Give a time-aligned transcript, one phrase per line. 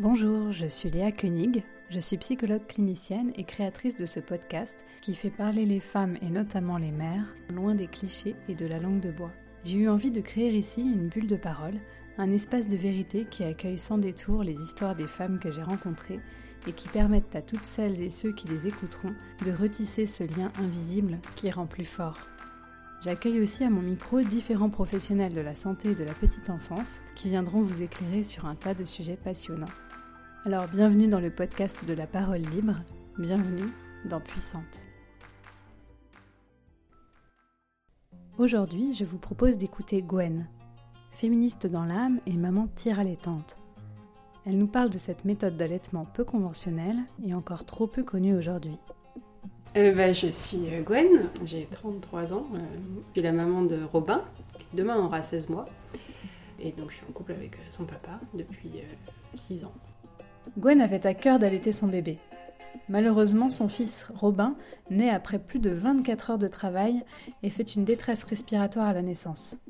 [0.00, 5.14] Bonjour, je suis Léa Koenig, je suis psychologue clinicienne et créatrice de ce podcast qui
[5.14, 9.00] fait parler les femmes et notamment les mères loin des clichés et de la langue
[9.00, 9.30] de bois.
[9.62, 11.78] J'ai eu envie de créer ici une bulle de parole,
[12.16, 16.20] un espace de vérité qui accueille sans détour les histoires des femmes que j'ai rencontrées
[16.66, 19.12] et qui permettent à toutes celles et ceux qui les écouteront
[19.44, 22.16] de retisser ce lien invisible qui rend plus fort.
[23.02, 27.00] J'accueille aussi à mon micro différents professionnels de la santé et de la petite enfance
[27.14, 29.66] qui viendront vous éclairer sur un tas de sujets passionnants.
[30.46, 32.76] Alors bienvenue dans le podcast de la parole libre,
[33.18, 33.70] bienvenue
[34.08, 34.84] dans Puissante.
[38.38, 40.46] Aujourd'hui, je vous propose d'écouter Gwen,
[41.10, 43.58] féministe dans l'âme et maman tire allaitante.
[44.46, 48.78] Elle nous parle de cette méthode d'allaitement peu conventionnelle et encore trop peu connue aujourd'hui.
[49.76, 52.58] Euh, bah, je suis euh, Gwen, j'ai 33 ans, euh,
[53.08, 54.24] je suis la maman de Robin,
[54.70, 55.66] qui demain aura 16 mois.
[56.58, 58.80] Et donc je suis en couple avec son papa depuis
[59.34, 59.74] 6 ans.
[60.58, 62.18] Gwen avait à cœur d'allaiter son bébé.
[62.88, 64.56] Malheureusement, son fils Robin
[64.90, 67.04] naît après plus de 24 heures de travail
[67.42, 69.60] et fait une détresse respiratoire à la naissance.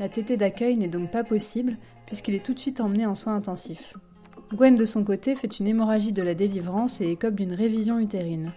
[0.00, 1.76] La tétée d'accueil n'est donc pas possible
[2.06, 3.94] puisqu'il est tout de suite emmené en soins intensifs.
[4.52, 8.52] Gwen de son côté fait une hémorragie de la délivrance et écope d'une révision utérine.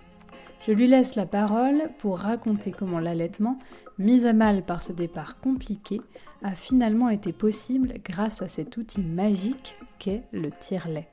[0.65, 3.59] Je lui laisse la parole pour raconter comment l'allaitement,
[3.99, 6.01] mis à mal par ce départ compliqué,
[6.41, 11.12] a finalement été possible grâce à cet outil magique qu'est le tire-lait.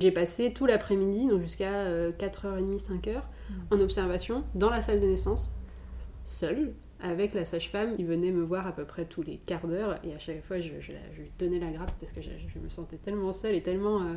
[0.00, 3.54] J'ai passé tout l'après-midi, donc jusqu'à 4h30, 5h, mm.
[3.70, 5.50] en observation dans la salle de naissance,
[6.24, 9.98] seule, avec la sage-femme qui venait me voir à peu près tous les quarts d'heure.
[10.04, 13.32] Et à chaque fois, je, lui tenais la grappe parce que je, me sentais tellement
[13.32, 14.02] seule et tellement.
[14.02, 14.14] Euh,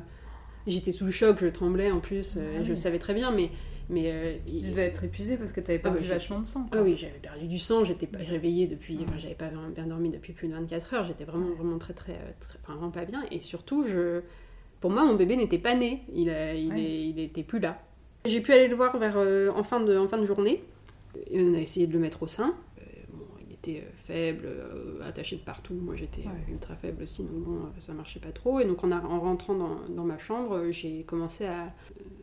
[0.67, 3.31] j'étais sous le choc, je tremblais en plus, euh, ah je le savais très bien,
[3.31, 3.51] mais.
[3.89, 6.67] mais euh, tu devais être épuisée parce que tu avais ah perdu vachement de sang.
[6.71, 8.99] Ah oui, j'avais perdu du sang, j'étais pas réveillée depuis.
[9.03, 12.17] Enfin, j'avais pas bien dormi depuis plus de 24 heures, j'étais vraiment, vraiment très, très,
[12.39, 13.23] très, Enfin, vraiment pas bien.
[13.29, 14.21] Et surtout, je
[14.81, 17.79] pour moi, mon bébé n'était pas né, il, il, était plus là.
[18.25, 20.63] J'ai pu aller le voir vers, euh, en, fin de, en fin de journée.
[21.29, 22.55] Et on a essayé de le mettre au sein.
[22.79, 22.83] Euh,
[23.47, 24.47] il était euh, faible,
[25.05, 25.75] attaché de partout.
[25.75, 28.59] Moi, j'étais ultra faible aussi, donc bon, ça marchait pas trop.
[28.59, 31.63] Et donc, en, en rentrant dans, ma chambre, j'ai commencé à,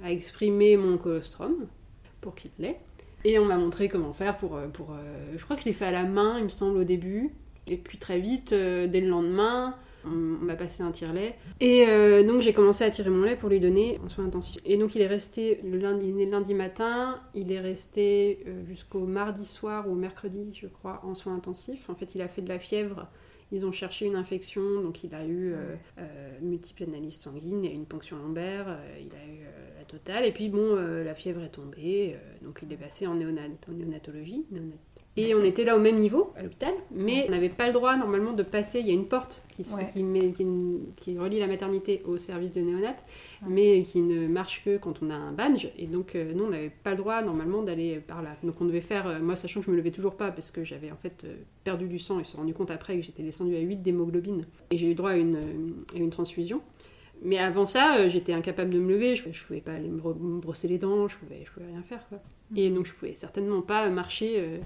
[0.04, 1.66] exprimer mon colostrum
[2.20, 2.80] pour qu'il l'ait.
[3.24, 4.58] Et on m'a montré comment faire pour.
[4.72, 4.96] pour
[5.36, 7.30] je crois que je l'ai fait à la main, il me semble, au début.
[7.66, 11.36] Et puis très vite, dès le lendemain, on m'a passé un tire-lait.
[11.60, 14.60] Et euh, donc j'ai commencé à tirer mon lait pour lui donner en soins intensifs.
[14.64, 19.88] Et donc il est resté le lundi, matin, il est resté euh, jusqu'au mardi soir
[19.88, 21.88] ou mercredi, je crois, en soins intensifs.
[21.90, 23.08] En fait, il a fait de la fièvre.
[23.50, 25.74] Ils ont cherché une infection, donc il a eu euh,
[26.42, 29.40] multiples analyses sanguines, et une ponction lombaire, il a eu
[29.78, 30.26] la totale.
[30.26, 34.44] Et puis bon, la fièvre est tombée, donc il est passé en, néonatologie,
[35.18, 37.96] et on était là au même niveau à l'hôpital, mais on n'avait pas le droit
[37.96, 38.78] normalement de passer.
[38.78, 39.64] Il y a une porte qui,
[40.96, 42.96] qui, relie la maternité au service de néonat,
[43.48, 45.66] mais qui ne marche que quand on a un badge.
[45.76, 48.36] Et donc, euh, nous, on n'avait pas le droit normalement d'aller par là.
[48.44, 50.62] Donc, on devait faire, euh, moi, sachant que je me levais toujours pas parce que
[50.62, 51.34] j'avais en fait euh,
[51.64, 53.82] perdu du sang et je me suis rendu compte après que j'étais descendue à 8
[53.82, 56.60] d'hémoglobine et j'ai eu droit à une, une transfusion.
[57.22, 59.98] Mais avant ça, j'étais incapable de me lever, je, ne pouvais pas aller me,
[60.38, 62.06] brosser les dents, je pouvais, je pouvais rien faire.
[62.08, 62.20] Quoi.
[62.54, 64.60] Et donc, je pouvais certainement pas marcher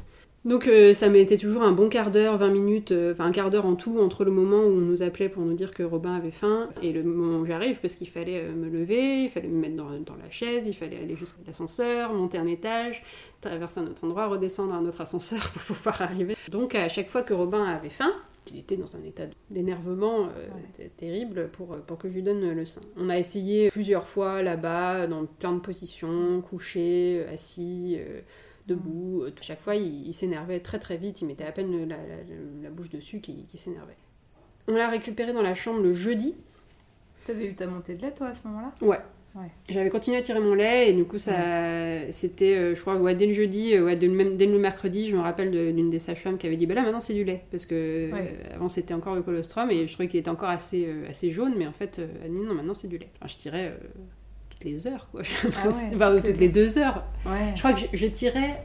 [0.44, 3.48] donc euh, ça m'était toujours un bon quart d'heure, 20 minutes, euh, enfin un quart
[3.48, 6.14] d'heure en tout entre le moment où on nous appelait pour nous dire que Robin
[6.14, 9.47] avait faim et le moment où j'arrive parce qu'il fallait euh, me lever, il fallait
[9.47, 13.04] me mettre dans, la chaise, il fallait aller jusqu'à l'ascenseur, monter un étage,
[13.41, 16.36] traverser un autre endroit, redescendre à un autre ascenseur pour pouvoir arriver.
[16.50, 18.12] Donc à chaque fois que Robin avait faim,
[18.53, 20.28] il était dans un état d'énervement
[20.97, 22.80] terrible pour, pour que je lui donne le sein.
[22.97, 27.98] On a essayé plusieurs fois là-bas, dans plein de positions, couché, assis
[28.66, 29.22] debout.
[29.22, 31.20] Euh, chaque fois, il, s'énervait très très vite.
[31.20, 33.96] Il mettait à peine la, bouche dessus qui, s'énervait.
[34.68, 36.34] On l'a récupéré dans la chambre le jeudi.
[37.24, 38.72] T'avais eu ta montée de lait toi à ce moment-là?
[38.80, 38.98] Ouais.
[39.70, 43.14] J'avais continué à tirer mon lait et du coup ça c'était euh, je crois ouais,
[43.14, 45.98] dès le jeudi euh, ouais, dès, le dès le mercredi je me rappelle d'une des
[45.98, 48.10] sages-femmes qui avait dit bah là maintenant c'est du lait parce que
[48.54, 51.66] avant c'était encore le colostrum et je trouvais qu'il était encore assez assez jaune mais
[51.66, 53.08] en fait elle dit non maintenant c'est du lait.
[53.26, 53.74] je tirais
[54.64, 55.22] les heures, quoi.
[55.44, 56.48] Ah enfin, toutes, les...
[56.48, 57.04] deux heures.
[57.24, 58.62] Je crois que je, tirais.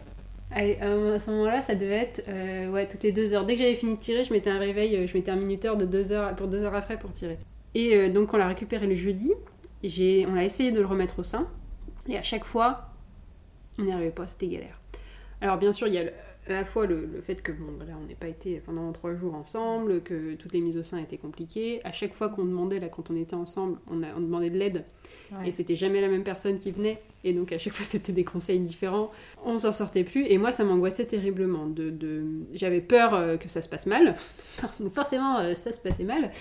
[0.52, 3.46] Allez, à ce moment-là, ça devait être euh, ouais, toutes les deux heures.
[3.46, 5.78] Dès que j'avais fini de tirer, je mettais un réveil, euh, je mettais un minuteur
[5.78, 7.38] de deux heures pour deux heures après pour tirer.
[7.76, 9.32] Et euh, donc, on l'a récupéré le jeudi.
[9.84, 11.48] J'ai, on a essayé de le remettre au sein.
[12.08, 12.90] Et à chaque fois,
[13.78, 14.80] on n'y arrivait pas, c'était galère.
[15.42, 16.04] Alors, bien sûr, il y a
[16.48, 19.36] à la fois le, fait que bon voilà on n'ait pas été pendant trois jours
[19.36, 21.82] ensemble, que toutes les mises au sein étaient compliquées.
[21.84, 24.58] À chaque fois qu'on demandait là quand on était ensemble, on, a, on demandait de
[24.58, 24.86] l'aide.
[25.46, 28.24] Et c'était jamais la même personne qui venait Et donc à chaque fois c'était des
[28.24, 29.12] conseils différents.
[29.44, 31.68] On s'en sortait plus et moi ça m'angoissait terriblement.
[31.68, 32.24] De, de...
[32.54, 34.16] J'avais peur euh, que ça se passe mal.
[34.80, 36.32] donc forcément euh, ça se passait mal.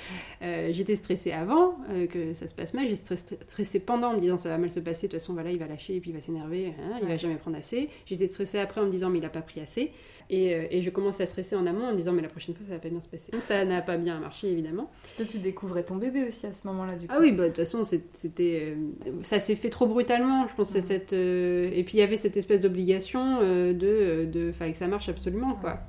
[0.42, 1.76] Euh, j'étais stressée avant
[2.12, 2.86] que ça se passe mal.
[2.86, 5.08] J'ai stressé, stressé pendant en me disant ça va mal se passer.
[5.08, 6.68] De toute façon voilà il va lâcher et puis il va s'énerver.
[6.78, 7.88] Hein, il va jamais prendre assez.
[8.06, 9.90] J'étais stressée après en me disant mais il a pas pris assez.
[10.28, 12.66] Et, et, je commence à stresser en amont en me disant mais la prochaine fois
[12.66, 13.30] ça va pas bien se passer.
[13.38, 14.90] Ça n'a pas bien marché évidemment.
[15.16, 17.14] Toi tu découvrais ton bébé aussi à ce moment-là du coup.
[17.16, 18.76] Ah oui bah de toute façon c'était
[19.22, 20.46] ça s'est fait trop brutalement.
[20.48, 24.50] Je pense cette euh, et puis il y avait cette espèce d'obligation euh, de de
[24.50, 25.80] enfin que ça marche absolument quoi.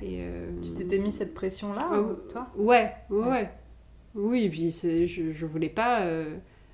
[0.00, 2.48] Et, euh, tu t'étais mis cette pression là ah, toi?
[2.56, 3.50] ouais, ouais,
[4.14, 6.06] Oui et puis je, je voulais pas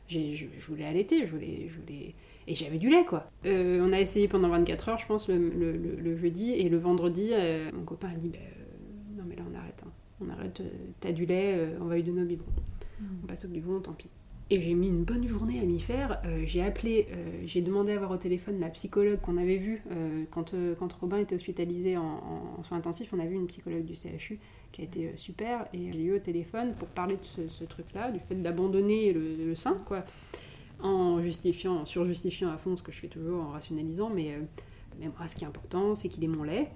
[0.09, 2.15] je, je, voulais allaiter je voulais je voulais
[2.49, 3.31] et j'avais du lait quoi.
[3.45, 7.33] on a essayé pendant 24 heures je pense le, le, le, jeudi et le vendredi
[7.75, 8.39] mon copain a dit bah,
[9.17, 9.91] non mais là on arrête hein.
[10.21, 10.63] on arrête
[11.01, 12.51] t'as du lait on va lui donner au biberon.
[13.01, 13.05] Mm.
[13.23, 14.09] On passe au biberon tant pis.
[14.51, 16.23] Et j'ai mis une bonne journée à m'y faire.
[16.25, 19.83] Euh, j'ai appelé, euh, j'ai demandé à voir au téléphone la psychologue qu'on avait vue
[19.91, 23.13] euh, quand, quand Robin était hospitalisé en, soins intensifs.
[23.13, 24.39] On a vu une psychologue du CHU
[24.73, 25.67] qui a été super.
[25.75, 29.77] Et j'ai eu au téléphone pour parler de ce, truc-là, du fait d'abandonner le, sein,
[29.85, 30.05] quoi,
[30.83, 34.11] en justifiant, en surjustifiant à fond ce que je fais toujours, en rationalisant.
[34.11, 34.39] Mais,
[34.99, 36.71] mais moi, ce qui est important, c'est qu'il ait mon lait.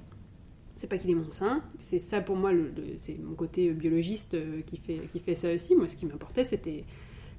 [0.76, 1.62] C'est pas qu'il ait mon sein.
[1.78, 2.50] C'est ça pour moi,
[2.96, 5.76] c'est mon côté biologiste qui fait, qui fait ça aussi.
[5.76, 6.84] Moi, ce qui m'importait, c'était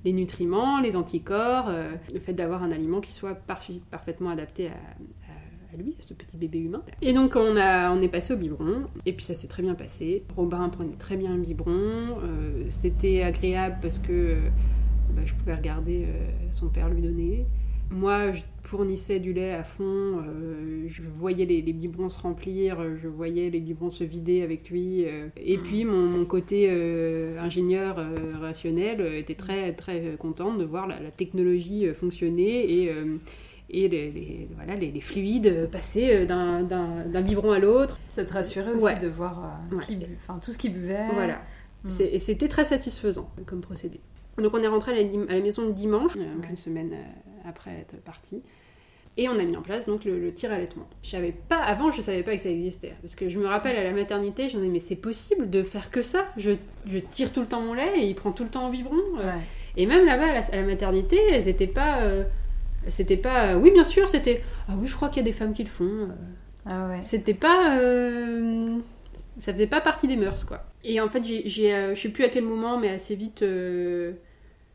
[0.04, 5.78] les nutriments, les anticorps, euh, le fait d'avoir un aliment qui soit parfaitement adapté à,
[5.78, 6.84] lui, à ce petit bébé humain.
[7.02, 9.74] Et donc on, a, on est passé au biberon, et puis ça s'est très bien
[9.74, 10.24] passé.
[10.36, 14.50] Robin prenait très bien le biberon, euh, c'était agréable parce que euh,
[15.12, 16.08] bah, je pouvais regarder
[16.52, 17.46] son père lui donner.
[17.94, 23.08] Moi, je fournissais du lait à fond, euh, je voyais les, biberons se remplir, je
[23.08, 25.06] voyais les biberons se vider avec lui.
[25.06, 25.28] Euh.
[25.38, 27.98] et puis, mon, côté euh, ingénieur
[28.42, 32.92] rationnel était très, très contente de voir la, technologie fonctionner et
[33.70, 38.00] et les, voilà, les, fluides passer d'un biberon à l'autre.
[38.10, 41.08] Ça te rassurait aussi de voir tout ce qu'il buvait.
[41.14, 41.42] Voilà.
[41.84, 41.90] Mm.
[42.12, 44.00] Et c'était très satisfaisant comme procédé.
[44.38, 46.96] Donc on est rentré à la, maison le dimanche, donc une semaine
[47.46, 48.42] après être partie.
[49.16, 50.88] Et on a mis en place donc le, tir allaitement.
[51.04, 53.76] Je savais pas avant, je savais pas que ça existait parce que je me rappelle
[53.76, 56.26] à la maternité, je me disais mais c'est possible de faire que ça?
[56.36, 56.52] Je,
[56.88, 58.98] je, tire tout le temps mon lait et il prend tout le temps en biberon.
[59.20, 59.32] Euh.
[59.78, 62.24] Et même là-bas à, la, maternité, elles étaient pas, euh,
[62.88, 65.54] c'était pas, oui bien sûr, c'était ah oui je crois qu'il y a des femmes
[65.54, 65.86] qui le font.
[65.86, 66.08] Euh.
[66.66, 67.02] Ah ouais.
[67.04, 67.78] C'était pas,
[69.40, 70.64] ça faisait pas partie des mœurs quoi.
[70.84, 73.44] Et en fait j'ai, je sais plus à quel moment mais assez vite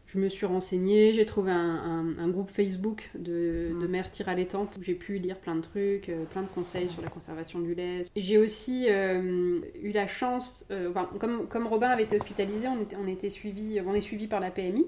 [0.08, 4.82] je me suis renseignée, j'ai trouvé un, groupe Facebook de, de mères tir allaitantes où
[4.82, 8.02] j'ai pu lire plein de trucs, euh, plein de conseils sur la conservation du lait.
[8.16, 12.96] J'ai aussi euh, eu la chance, euh, comme, comme Robin avait été hospitalisé, on, était,
[12.96, 14.86] on, était suivi, on est suivi par la PMI.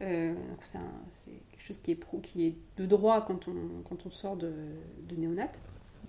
[0.00, 3.54] c'est quelque chose qui est, pro, qui est de droit quand on,
[3.88, 4.52] quand on sort de,
[5.08, 5.52] de néonat.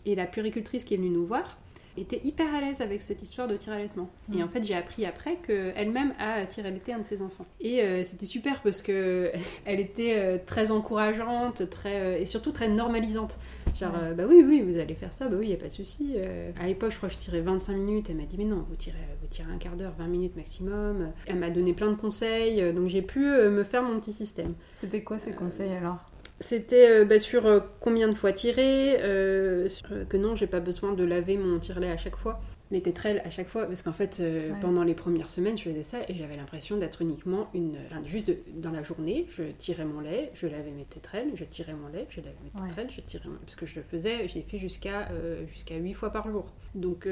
[0.05, 1.59] Et la puricultrice qui est venue nous voir,
[1.97, 4.09] était hyper à l'aise avec cette histoire de tir allaitement.
[4.33, 4.43] Et mm.
[4.43, 7.45] en fait, j'ai appris après qu'elle-même a tiré allaité un de ses enfants.
[7.59, 9.31] Et euh, c'était super parce que
[9.65, 13.39] elle était euh, très encourageante, très euh, et surtout très normalisante.
[13.79, 16.15] Genre, bah oui, oui, vous allez faire ça, bah oui, y a pas de souci.
[16.59, 18.09] À l'époque, je crois que je tirais 25 minutes.
[18.09, 21.11] Elle m'a dit, mais non, vous tirez, vous tirez un quart d'heure, 20 minutes maximum.
[21.25, 24.53] Elle m'a donné plein de conseils, donc j'ai pu me faire mon petit système.
[24.75, 25.97] C'était quoi ces conseils alors?
[26.41, 29.69] C'était euh, bah, sur euh, combien de fois tirer, euh,
[30.09, 32.41] que non, j'ai pas besoin de laver mon tire-lait à chaque fois,
[32.71, 34.23] mes tétrelles à chaque fois, parce qu'en fait,
[34.59, 37.77] pendant les premières semaines, je faisais ça et j'avais l'impression d'être uniquement une.
[38.05, 41.89] juste dans la journée, je tirais mon lait, je lavais mes tétrelles, je tirais mon
[41.89, 43.41] lait, je lavais mes tétrelles, je tirais mon lait.
[43.45, 45.09] Parce que je le faisais, j'ai fait jusqu'à
[45.47, 46.51] jusqu'à 8 fois par jour.
[46.73, 47.07] Donc.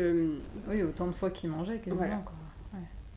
[0.68, 2.36] oui, autant de fois qu'il mangeait quasiment, quoi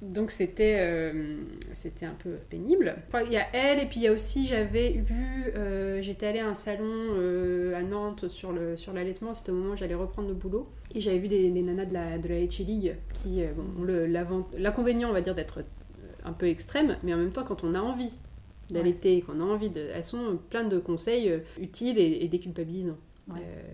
[0.03, 1.37] donc c'était euh,
[1.75, 2.97] c'était un peu pénible.
[3.25, 6.41] Il y a elle et puis il y a aussi j'avais vu euh, j'étais allée
[6.41, 9.95] à un salon euh, à Nantes sur le sur l'allaitement c'était au moment où j'allais
[9.95, 13.43] reprendre le boulot et j'avais vu des, nanas de la de la League qui
[13.79, 13.85] ont
[14.59, 15.65] l'inconvénient on va dire d'être
[16.25, 18.11] un peu extrême mais en même temps quand on a envie
[18.71, 22.99] d'allaiter qu'on a envie de elles sont pleines de conseils utiles et, déculpabilisants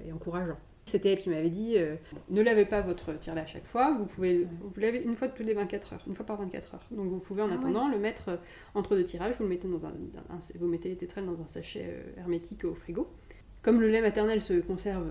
[0.07, 0.59] et encourageants.
[0.89, 1.97] C'était elle qui m'avait dit euh,
[2.31, 5.47] ne lavez pas votre tire-lait à chaque fois, vous pouvez vous lavez une fois toutes
[5.47, 6.87] les 24 heures, une fois par 24 heures.
[6.91, 8.37] Donc vous pouvez en ah attendant le mettre euh,
[8.75, 9.93] entre deux tirages, vous le mettez dans un,
[10.59, 13.09] vous mettez les tétrelles dans un sachet euh, hermétique au frigo.
[13.61, 15.11] Comme le lait maternel se conserve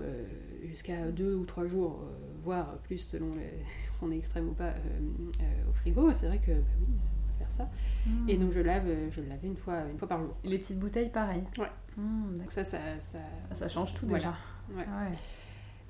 [0.64, 2.02] jusqu'à deux ou trois jours,
[2.42, 3.50] voire plus selon les,
[4.02, 4.72] on est extrême ou pas
[5.68, 6.94] au frigo, c'est vrai que bah oui,
[7.38, 7.70] faire ça.
[8.26, 8.40] Et hmm.
[8.40, 10.34] donc je lave, je le lavais une fois, une fois par jour.
[10.44, 11.44] Et les petites bouteilles, pareil.
[11.58, 11.70] Ouais.
[11.98, 13.18] Hmm, donc ça, ça, ça,
[13.52, 14.34] ça, change tout déjà.
[14.70, 14.78] Ouais.
[14.78, 15.16] ouais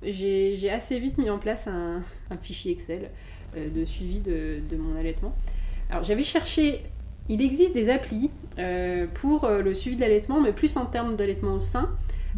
[0.03, 2.01] j'ai assez vite mis en place un,
[2.41, 3.09] fichier Excel
[3.57, 5.35] euh, de suivi de, mon allaitement.
[5.89, 6.83] Alors j'avais cherché,
[7.27, 11.15] il existe des applis euh, pour euh, le suivi de l'allaitement, mais plus en termes
[11.15, 11.89] d'allaitement au sein.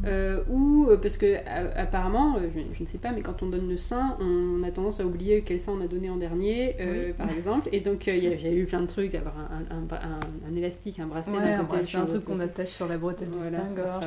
[0.06, 1.38] Euh, ou euh, parce que
[1.78, 5.06] apparemment, je, ne sais pas, mais quand on donne le sein, on, a tendance à
[5.06, 6.76] oublier quel sein on a donné en dernier,
[7.18, 7.70] par exemple.
[7.72, 11.38] Et donc j'ai eu plein de trucs, avoir un, un, un, élastique, un bracelet
[11.84, 14.06] C'est un truc qu'on attache sur la bretelle du sein-gorge,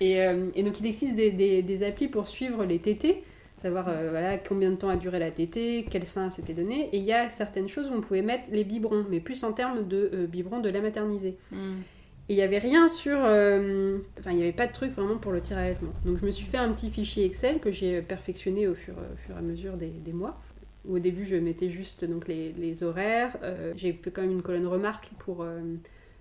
[0.00, 0.18] Et,
[0.54, 3.24] et, donc il existe des, des, des applis pour suivre les tétés
[3.62, 6.88] savoir euh, voilà, combien de temps a duré la tétée, quel sein s'était donné.
[6.92, 9.52] Et il y a certaines choses où on pouvait mettre les biberons, mais plus en
[9.52, 11.36] termes de euh, biberons de la maternisée.
[11.50, 11.80] Hmm.
[12.28, 13.18] Et il n'y avait rien sur.
[13.22, 15.92] Euh, enfin, il n'y avait pas de truc vraiment pour le tir allaitement.
[16.04, 18.94] Donc je me suis fait un petit fichier Excel que j'ai perfectionné au fur,
[19.24, 20.40] fur, et à mesure des, mois.
[20.88, 23.36] Au début, je mettais juste donc, les, horaires.
[23.76, 25.44] j'ai fait quand même une colonne remarque pour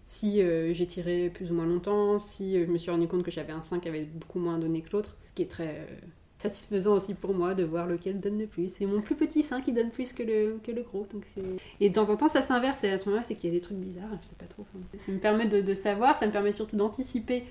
[0.05, 0.41] si
[0.73, 3.61] j'ai tiré plus ou moins longtemps, si je me suis rendu compte que j'avais un
[3.61, 5.87] sein qui avait beaucoup moins donné que l'autre, ce qui est très
[6.37, 8.71] satisfaisant aussi pour moi de voir lequel donne le plus.
[8.71, 11.07] C'est mon plus petit sein qui donne plus que le, que le gros.
[11.11, 11.25] Donc
[11.79, 12.83] et de temps en temps, ça s'inverse.
[12.83, 14.09] Et à ce moment-là, c'est qu'il y a des trucs bizarres.
[14.21, 14.65] Je sais pas trop.
[14.95, 17.43] Ça me permet de, savoir, ça me permet surtout d'anticiper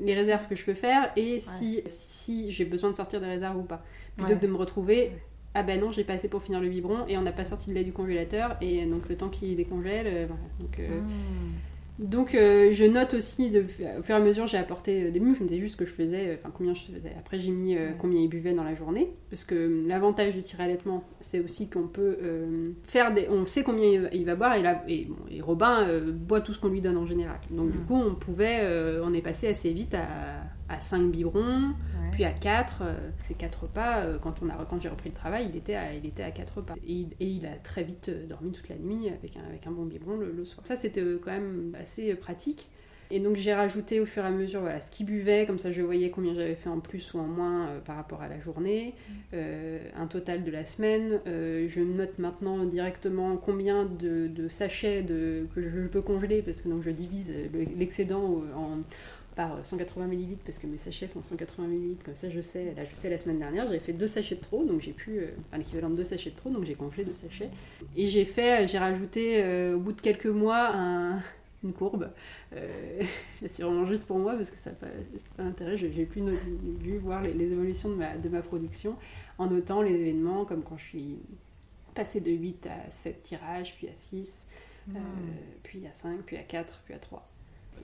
[0.00, 3.58] les réserves que je peux faire et si, si j'ai besoin de sortir des réserves
[3.58, 3.84] ou pas.
[4.16, 5.12] Plutôt que de me retrouver.
[5.58, 7.70] Ah ben non, j'ai pas assez pour finir le biberon et on n'a pas sorti
[7.70, 10.42] de lait du congélateur et donc le temps qu'il décongèle, euh, voilà.
[10.60, 11.52] Donc, euh, hmm.
[11.98, 13.60] Donc euh, je note aussi, de,
[13.98, 15.78] au fur et à mesure, j'ai apporté euh, des mouches, je me disais juste ce
[15.78, 17.14] que je faisais, enfin combien je faisais.
[17.18, 20.60] Après j'ai mis euh, combien ils buvaient dans la journée, parce que l'avantage du tir
[20.60, 22.18] allaitement, c'est aussi qu'on peut
[22.84, 23.28] faire des...
[23.30, 25.08] On sait combien il va, boire, et, là, et,
[25.40, 27.38] Robin boit tout ce qu'on lui donne en général.
[27.50, 27.86] Donc du mm.
[27.86, 28.62] coup, on pouvait,
[29.02, 31.74] on est passé assez vite à, à 5 biberons,
[32.12, 32.94] puis à 4, euh,
[33.24, 35.92] ces 4 repas, euh, quand, on a, quand j'ai repris le travail, il était à,
[35.92, 36.74] il était à 4 repas.
[36.86, 39.84] Et, il a très vite euh, dormi toute la nuit avec un, avec un bon
[39.84, 40.66] biberon le, soir.
[40.66, 42.68] Ça, c'était quand même assez pratique.
[43.12, 45.70] Et donc j'ai rajouté au fur et à mesure voilà, ce qu'il buvait, comme ça
[45.70, 48.94] je voyais combien j'avais fait en plus ou en moins par rapport à la journée,
[49.32, 49.36] mm.
[49.96, 51.20] un total de la semaine.
[51.24, 56.68] je note maintenant directement combien de, de sachets de, que je peux congeler, parce que
[56.68, 57.32] donc je divise
[57.78, 58.80] l'excédent en,
[59.36, 62.72] par 180 ml parce que mes sachets font 180 ml, comme ça je sais.
[62.74, 65.18] Là, je sais la semaine dernière, j'avais fait deux sachets de trop, donc j'ai pu,
[65.18, 67.50] euh, l'équivalent de deux sachets de trop, donc j'ai congelé deux sachets.
[67.94, 70.74] Et j'ai fait, j'ai rajouté euh, au bout de quelques mois
[71.64, 72.10] une courbe.
[72.54, 73.02] Euh,
[73.46, 74.86] c'est vraiment juste pour moi parce que ça n'a pas,
[75.36, 75.76] pas d'intérêt.
[75.76, 76.22] J'ai plus
[76.80, 78.96] vu voir les, évolutions de ma, de ma production
[79.36, 81.18] en notant les événements comme quand je suis
[81.94, 84.48] passée de 8 à 7 tirages, puis à 6,
[84.88, 84.94] mmh.
[85.62, 87.26] puis à 5, puis à 4, puis à 3.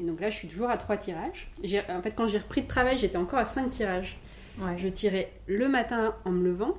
[0.00, 1.50] Et donc là, je suis toujours à trois tirages.
[1.88, 4.18] En fait, quand j'ai repris de travail, j'étais encore à cinq tirages.
[4.76, 6.76] Je tirais le matin en me levant.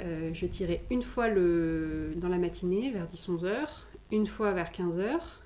[0.00, 2.12] Euh, je tirais une fois le...
[2.16, 5.42] dans la matinée, vers 10-11 heures, une fois vers 15 heures,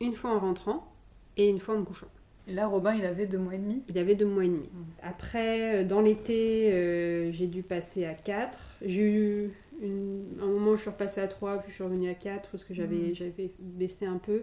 [0.00, 0.90] une fois en rentrant
[1.36, 2.08] et une fois en me couchant.
[2.46, 3.82] Et là, Robin, il avait deux mois et demi?
[3.88, 4.68] Il avait deux mois et demi.
[4.68, 4.84] Mmh.
[5.02, 8.76] Après, euh, dans l'été, euh, j'ai dû passer à 4.
[8.82, 9.50] J'ai eu
[9.82, 12.64] un moment où je suis repassée à 3, puis je suis revenue à 4 parce
[12.64, 13.42] que j'avais mmh.
[13.58, 14.42] baissé un peu.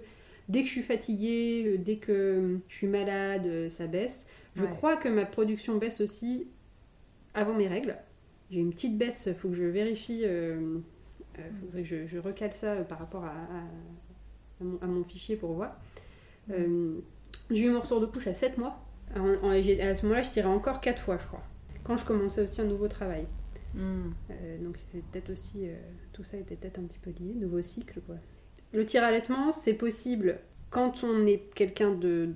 [0.50, 4.28] Dès que je suis fatiguée, euh, dès que je suis malade, euh, ça baisse.
[4.56, 6.48] Je crois que ma production baisse aussi
[7.34, 7.96] avant mes règles.
[8.50, 10.80] J'ai une petite baisse, il faut que je vérifie, euh,
[11.62, 13.34] faudrait que je, recale ça par rapport à,
[14.60, 15.80] mon, fichier pour voir.
[16.50, 18.78] j'ai eu mon retour de couche à 7 mois.
[19.16, 21.44] à ce moment-là, je tirais encore 4 fois, je crois.
[21.86, 23.26] Quand je commençais aussi un nouveau travail.
[23.74, 24.12] Hmm.
[24.62, 25.66] donc c'était peut-être aussi,
[26.12, 28.18] tout ça était peut-être un petit peu lié, nouveau cycle quoi.
[28.74, 30.40] Le tir allaitement, c'est possible
[30.72, 32.30] quand on est quelqu'un de,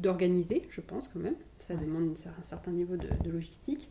[0.00, 1.36] d'organisé, je pense quand même.
[1.58, 3.90] Ça demande un certain niveau de, logistique.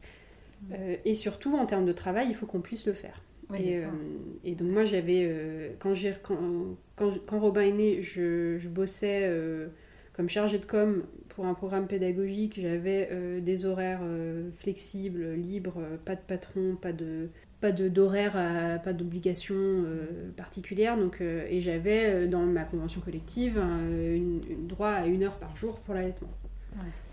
[0.71, 3.21] Euh, et surtout, en termes de travail, il faut qu'on puisse le faire.
[3.53, 3.87] et, euh,
[4.43, 5.25] et, donc moi, j'avais...
[5.25, 9.31] Euh, quand, quand, quand, Robin est né, je, je bossais
[10.13, 12.59] comme chargée de com pour un programme pédagogique.
[12.59, 14.01] J'avais des horaires
[14.59, 18.33] flexibles, libres, pas de patron, pas de, pas d'horaire,
[18.83, 20.97] pas d'obligation euh, particulière.
[20.97, 25.55] Donc, euh, et j'avais euh, dans ma convention collective une, droit à une heure par
[25.55, 26.29] jour pour l'allaitement.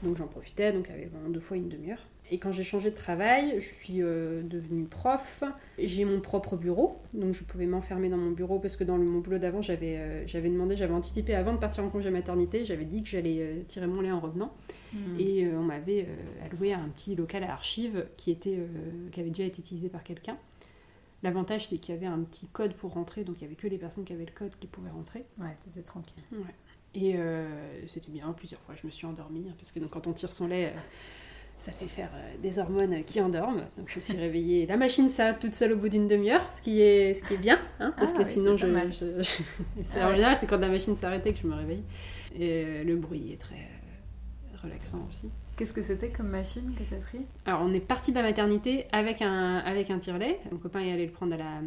[0.02, 2.06] Donc j'en profitais, donc avec deux fois une demi-heure.
[2.30, 5.44] Et quand j'ai changé de travail, je suis devenue prof.
[5.78, 9.20] J'ai mon propre bureau, donc je pouvais m'enfermer dans mon bureau parce que dans mon
[9.20, 13.02] boulot d'avant, j'avais j'avais demandé, j'avais anticipé avant de partir en congé maternité, j'avais dit
[13.02, 14.54] que j'allais tirer mon lait en revenant.
[14.94, 15.20] Hmm.
[15.20, 16.06] Et on m'avait
[16.44, 18.58] alloué un petit local à archives qui, était,
[19.12, 20.38] qui avait déjà été utilisé par quelqu'un.
[21.24, 23.66] L'avantage, c'est qu'il y avait un petit code pour rentrer, donc il n'y avait que
[23.66, 25.24] les personnes qui avaient le code qui pouvaient rentrer.
[25.38, 26.22] Ouais, c'était tranquille.
[26.92, 27.48] Et euh,
[27.88, 30.30] c'était bien, plusieurs fois je me suis endormie, hein, parce que donc, quand on tire
[30.30, 30.78] son lait, euh,
[31.58, 33.62] ça fait faire euh, des hormones qui endorment.
[33.76, 34.66] Donc je me suis réveillée.
[34.66, 37.38] La machine s'arrête toute seule au bout d'une demi-heure, ce, qui est, ce qui est
[37.38, 38.66] bien, hein, parce ah que sinon je.
[39.82, 41.84] c'est en c'est quand la machine s'arrêtait que je me réveille.
[42.36, 43.68] Et le bruit est très
[44.62, 45.30] relaxant aussi.
[45.56, 47.20] Qu'est-ce que c'était comme machine que tu as pris?
[47.46, 50.40] Alors, on est parti de la maternité avec un, avec un tire-lait.
[50.50, 51.58] Mon copain est allé le prendre à la,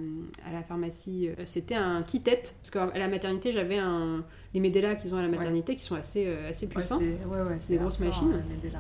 [0.46, 1.30] à la pharmacie.
[1.30, 2.56] Euh, c'était un kit-tête.
[2.62, 5.96] Parce qu'à la maternité, j'avais un, les Medela qu'ils ont à la maternité qui sont
[5.96, 7.00] assez, euh, assez puissants.
[7.00, 8.42] Ouais, c'est des grosses machines.
[8.50, 8.80] Medela,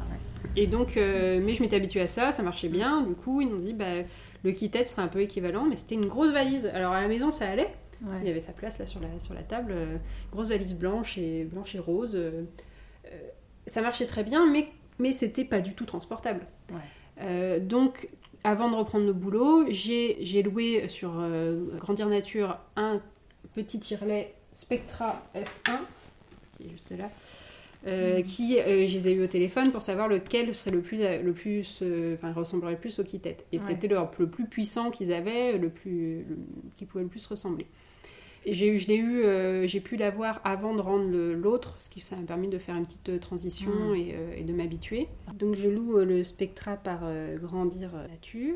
[0.58, 3.04] Et donc, mais je m'étais habituée à ça, ça marchait bien.
[3.04, 4.04] Du coup, ils m'ont dit, bah,
[4.44, 6.66] le kit-tête serait un peu équivalent, mais c'était une grosse valise.
[6.74, 7.74] Alors, à la maison, ça allait.
[8.22, 9.74] Il y avait sa place là sur la, sur la table.
[10.32, 12.20] grosse valise blanche et, blanche et rose
[13.68, 14.68] ça marchait très bien, mais,
[15.00, 16.46] mais c'était pas du tout transportable.
[17.22, 18.10] Euh, donc,
[18.44, 23.01] avant de reprendre le boulot, j'ai loué sur euh, Grandir Nature un
[23.54, 25.77] petit tirelet Spectra S1,
[26.58, 27.10] qui est juste là,
[27.86, 28.24] euh, mm.
[28.24, 31.84] qui, je les ai eu au téléphone pour savoir lequel serait le plus, le plus
[32.13, 33.46] enfin, ressemblerait le plus au kit-tête.
[33.51, 36.25] Et c'était le, le, plus puissant qu'ils avaient, le plus,
[36.75, 37.68] qui pouvait le plus ressembler
[38.54, 42.16] j'ai je l'ai eu, euh, j'ai pu l'avoir avant de rendre l'autre, ce qui ça
[42.16, 43.96] m'a permis de faire une petite euh, transition mm.
[44.13, 45.08] euh, et, de m'habituer.
[45.36, 47.01] Donc je loue le Spectra par
[47.36, 48.56] Grandir Nature.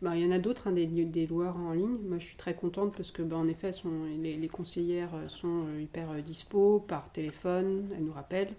[0.00, 1.98] Bah, il y en a d'autres, hein, des, des, loueurs en ligne.
[2.08, 3.90] Moi, je suis très contente parce que, bah, en effet, sont,
[4.22, 8.54] les, conseillères sont hyper dispo par téléphone, elles nous rappellent,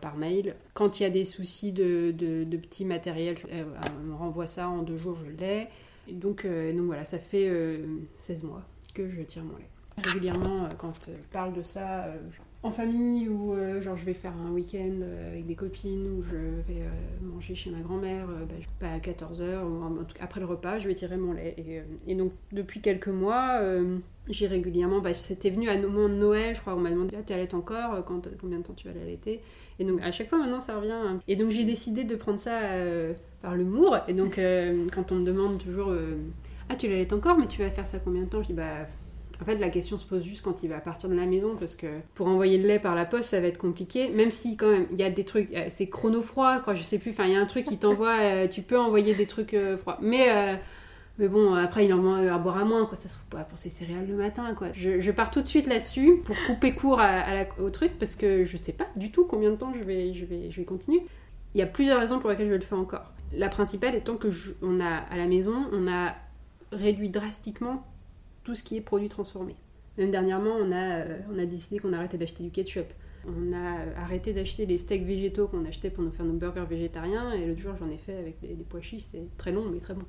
[0.00, 0.54] par mail.
[0.72, 3.66] Quand il y a des soucis de, de, petits matériels, elles
[4.04, 5.66] me renvoient ça en deux jours, je l'ai.
[6.12, 7.50] Donc, donc voilà, ça fait
[8.14, 9.70] 16 mois que je tire mon lait.
[10.04, 12.16] Régulièrement, euh, quand je parle de ça euh,
[12.62, 16.36] en famille ou euh, genre je vais faire un week-end avec des copines ou je
[16.36, 16.82] vais
[17.22, 20.78] manger chez ma grand-mère, bah, pas à 14h ou en tout cas après le repas,
[20.78, 21.56] je vais tirer mon lait.
[22.06, 23.60] Et, donc depuis quelques mois,
[24.28, 27.22] j'ai régulièrement, bah, c'était venu à moment de Noël, je crois, on m'a demandé ah,
[27.26, 29.40] tu allaites encore, combien de temps tu vas l'allaiter?
[29.78, 30.92] Et donc à chaque fois maintenant ça revient.
[30.92, 31.20] Hein.
[31.28, 32.60] Et donc j'ai décidé de prendre ça
[33.40, 33.96] par l'humour.
[34.06, 34.38] Et donc
[34.92, 35.94] quand on me demande toujours
[36.70, 38.42] ah, tu l'allaites encore, mais tu vas faire ça combien de temps?
[38.42, 38.86] Je dis Bah.
[39.40, 41.74] En fait, la question se pose juste quand il va partir de la maison parce
[41.74, 44.10] que pour envoyer le lait par la poste, ça va être compliqué.
[44.10, 46.98] Même si, quand même, il y a des trucs, euh, c'est chronofroid, quoi, je sais
[46.98, 47.10] plus.
[47.10, 49.78] Enfin, il y a un truc qui t'envoie, euh, tu peux envoyer des trucs euh,
[49.78, 49.98] froids.
[50.02, 50.28] Mais,
[51.18, 52.96] mais bon, après, il en à boire à moins, quoi.
[52.96, 54.68] Ça se trouve pas pour ses céréales le matin, quoi.
[54.74, 58.56] Je, pars tout de suite là-dessus pour couper court à, au truc parce que je
[58.58, 61.02] sais pas du tout combien de temps je vais, je vais, je vais continuer.
[61.54, 63.12] Il y a plusieurs raisons pour lesquelles je le fais encore.
[63.32, 64.28] La principale étant que
[64.60, 66.12] on a à la maison, on a
[66.72, 67.84] réduit drastiquement
[68.44, 69.54] tout ce qui est produit transformé.
[69.98, 72.86] Même dernièrement, on a, euh, décidé qu'on arrêtait d'acheter du ketchup.
[73.26, 77.32] On a arrêté d'acheter les steaks végétaux qu'on achetait pour nous faire nos burgers végétariens.
[77.32, 79.02] Et l'autre jour, j'en ai fait avec des, pois chiches.
[79.02, 80.04] C'était très long, mais très bon.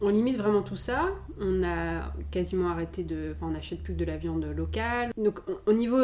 [0.00, 1.12] On limite vraiment tout ça.
[1.40, 3.34] On a quasiment arrêté de.
[3.36, 5.12] Enfin, on n'achète plus que de la viande locale.
[5.16, 5.98] Donc, au niveau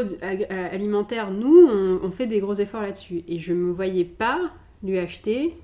[0.51, 3.25] alimentaire, nous, on, on fait des gros efforts là-dessus.
[3.27, 4.53] Et je me voyais pas
[4.85, 5.57] lui acheter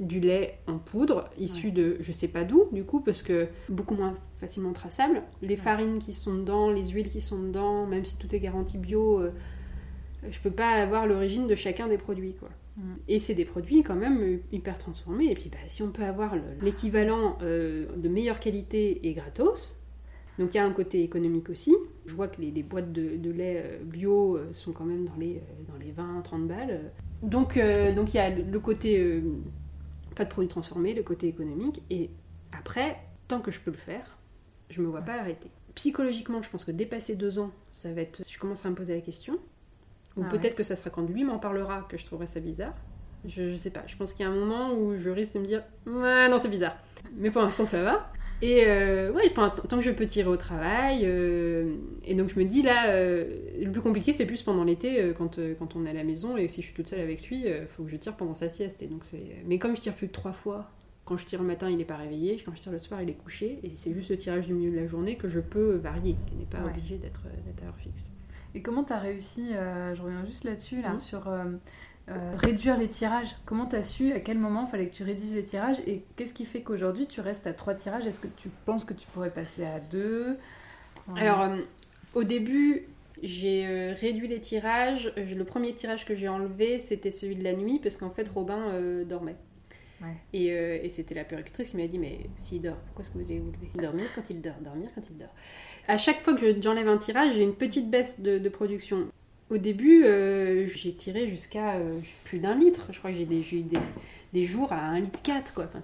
[0.00, 3.94] du lait en poudre issu de je sais pas d'où du coup parce que beaucoup
[3.94, 8.16] moins facilement traçable les farines qui sont dedans les huiles qui sont dedans même si
[8.16, 9.32] tout est garanti bio euh,
[10.30, 12.82] je peux pas avoir l'origine de chacun des produits quoi mm.
[13.08, 16.04] et c'est des produits quand même euh, hyper transformés et puis bah, si on peut
[16.04, 19.74] avoir l'équivalent euh, de meilleure qualité et gratos
[20.38, 21.74] donc il y a un côté économique aussi.
[22.06, 25.90] Je vois que les, boîtes de, lait bio sont quand même dans les, dans les
[25.90, 26.92] 20-30 balles.
[27.24, 27.58] Donc
[27.96, 29.20] donc il y a le côté
[30.18, 31.82] pas de produits transformés, le côté économique.
[31.88, 32.10] Et
[32.52, 34.18] après, tant que je peux le faire,
[34.68, 35.50] je me vois pas arrêter.
[35.76, 38.22] Psychologiquement, je pense que dépasser deux ans, ça va être.
[38.28, 39.38] Je commencerai à me poser la question.
[40.16, 42.74] Ou ah peut-être que ça sera quand lui m'en parlera que je trouverai ça bizarre.
[43.24, 43.84] Je, je sais pas.
[43.86, 46.38] Je pense qu'il y a un moment où je risque de me dire Ouais, non,
[46.38, 46.76] c'est bizarre.
[47.14, 48.10] Mais pour l'instant, ça va.
[48.40, 51.02] Et euh, ouais, tant que je peux tirer au travail.
[51.04, 53.24] Euh, et donc je me dis là, euh,
[53.60, 56.46] le plus compliqué c'est plus pendant l'été quand, quand on est à la maison et
[56.46, 58.82] si je suis toute seule avec lui, il faut que je tire pendant sa sieste.
[58.82, 59.04] Et donc
[59.46, 60.70] Mais comme je tire plus que trois fois,
[61.04, 63.10] quand je tire le matin il n'est pas réveillé, quand je tire le soir il
[63.10, 63.58] est couché.
[63.64, 66.36] Et c'est juste le tirage du milieu de la journée que je peux varier, qui
[66.36, 68.12] n'est pas obligé d'être à heure fixe.
[68.54, 69.48] Et comment tu as réussi,
[69.94, 71.00] je reviens juste là-dessus, là, mmh.
[71.00, 71.28] sur
[72.10, 75.02] euh, réduire les tirages Comment tu as su à quel moment il fallait que tu
[75.02, 78.06] réduises les tirages Et qu'est-ce qui fait qu'aujourd'hui tu restes à trois tirages?
[78.06, 80.38] Est-ce que tu penses que tu pourrais passer à deux?
[81.16, 81.58] Alors, euh,
[82.14, 82.84] au début,
[83.22, 85.12] j'ai euh, réduit les tirages.
[85.16, 88.72] Le premier tirage que j'ai enlevé, c'était celui de la nuit, parce qu'en fait, Robin
[89.04, 89.36] dormait.
[90.32, 93.24] Et, et c'était la péricultrice qui m'a dit Mais s'il dort, pourquoi est-ce que vous
[93.24, 94.06] allez vous lever Dormir?
[94.14, 95.34] Quand il dort, dormir quand il dort.
[95.88, 99.08] À chaque fois que j'enlève un tirage, j'ai une petite baisse de, de production.
[99.50, 102.88] Au début, euh, j'ai tiré jusqu'à euh, plus d'un litre.
[102.92, 103.78] Je crois que j'ai eu des,
[104.34, 105.54] des, jours à un litre 4.
[105.54, 105.64] Quoi.
[105.64, 105.80] Enfin,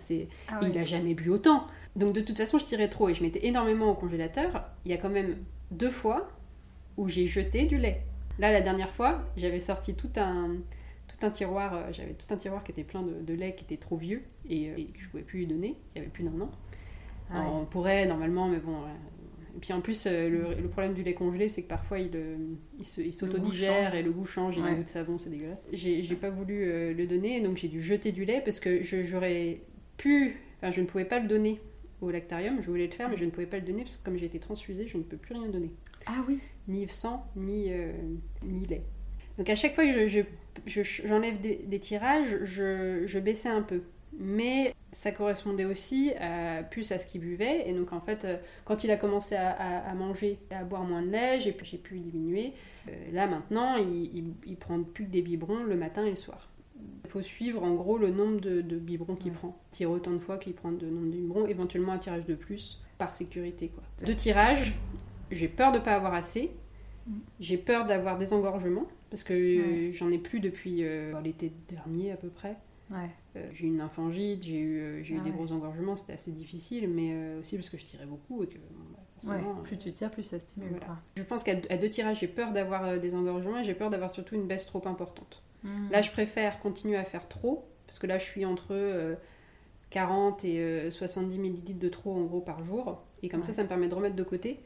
[0.49, 1.67] ah Il n'a jamais bu autant.
[1.97, 4.65] Donc de toute façon, je tirais trop et je mettais énormément au congélateur.
[4.85, 5.37] Il y a quand même
[5.71, 6.29] deux fois
[6.99, 8.03] où j'ai jeté du lait.
[8.39, 10.57] Là, la dernière fois, j'avais sorti tout un,
[11.09, 11.75] tout un tiroir.
[11.75, 14.67] Euh, j'avais tout un tiroir qui était plein de, lait qui était trop vieux et,
[14.93, 15.77] que je ne pouvais plus lui donner.
[15.95, 16.51] Il y avait plus d'un an.
[17.31, 18.77] Ah on pourrait normalement, mais bon,
[19.57, 22.11] Et puis en plus, euh, le, le problème du lait congelé, c'est que parfois il,
[22.15, 22.37] euh,
[22.79, 25.67] il s'autodigère et le goût change, il y a un goût de savon, c'est dégueulasse.
[25.73, 29.61] J'ai pas voulu euh, le donner, donc j'ai dû jeter du lait parce que j'aurais
[29.97, 30.37] pu.
[30.61, 31.61] Enfin, je ne pouvais pas le donner
[32.01, 34.05] au lactarium, je voulais le faire, mais je ne pouvais pas le donner parce que
[34.05, 35.71] comme j'ai été transfusée, je ne peux plus rien donner.
[36.07, 36.39] Ah oui.
[36.67, 37.93] Ni sang, ni, euh,
[38.43, 38.83] ni lait.
[39.39, 40.23] Donc à chaque fois que je-
[40.67, 43.83] je- je- j'enlève des, des tirages, je, je baissais un peu.
[44.19, 47.69] Mais ça correspondait aussi à, plus à ce qu'il buvait.
[47.69, 50.85] Et donc en fait, euh, quand il a commencé à, à- à manger, à boire
[50.85, 52.53] moins de lait, j'ai pu, j'ai pu diminuer.
[52.89, 56.17] Euh, là maintenant, il, il, il prend plus que des biberons le matin et le
[56.17, 56.49] soir.
[57.05, 59.39] Il faut suivre en gros le nombre de, de biberons qu'il Ouais.
[59.39, 59.59] prend.
[59.73, 62.83] Tirer autant de fois qu'il prend de nombre de biberons, éventuellement un tirage de plus
[62.99, 63.69] par sécurité.
[63.69, 63.83] Quoi.
[64.07, 64.75] Deux tirages,
[65.31, 66.51] j'ai peur de pas avoir assez.
[67.07, 67.13] Mm.
[67.41, 72.13] J'ai peur d'avoir des engorgements parce que euh, j'en ai plus depuis euh, l'été dernier
[72.13, 72.57] à peu près.
[72.93, 73.11] Ouais.
[73.37, 75.37] Euh, j'ai eu une lymphangite, j'ai eu, euh, j'ai eu Ah des ouais.
[75.37, 78.55] gros engorgements, c'était assez difficile, mais euh, aussi parce que je tirais beaucoup et que
[78.59, 79.41] bon, bah, Ouais.
[79.65, 80.69] Plus tu tires, plus ça stimule.
[80.71, 80.99] voilà.
[81.17, 84.35] Je pense qu'à deux tirages, j'ai peur d'avoir des engorgements et j'ai peur d'avoir surtout
[84.35, 85.43] une baisse trop importante.
[85.63, 85.91] Mm.
[85.91, 89.15] Là, je préfère continuer à faire trop, parce que là, je suis entre euh,
[89.91, 93.03] 40 et euh, 70 millilitres de trop en gros par jour.
[93.23, 93.47] Et comme Ouais.
[93.47, 94.61] ça, ça me permet de remettre de côté.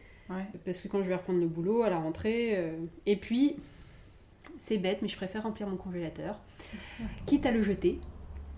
[0.66, 2.70] Parce que quand je vais reprendre le boulot, à la rentrée.
[3.06, 3.56] Et puis,
[4.58, 6.38] c'est bête, mais je préfère remplir mon congélateur,
[7.24, 7.98] quitte à le jeter,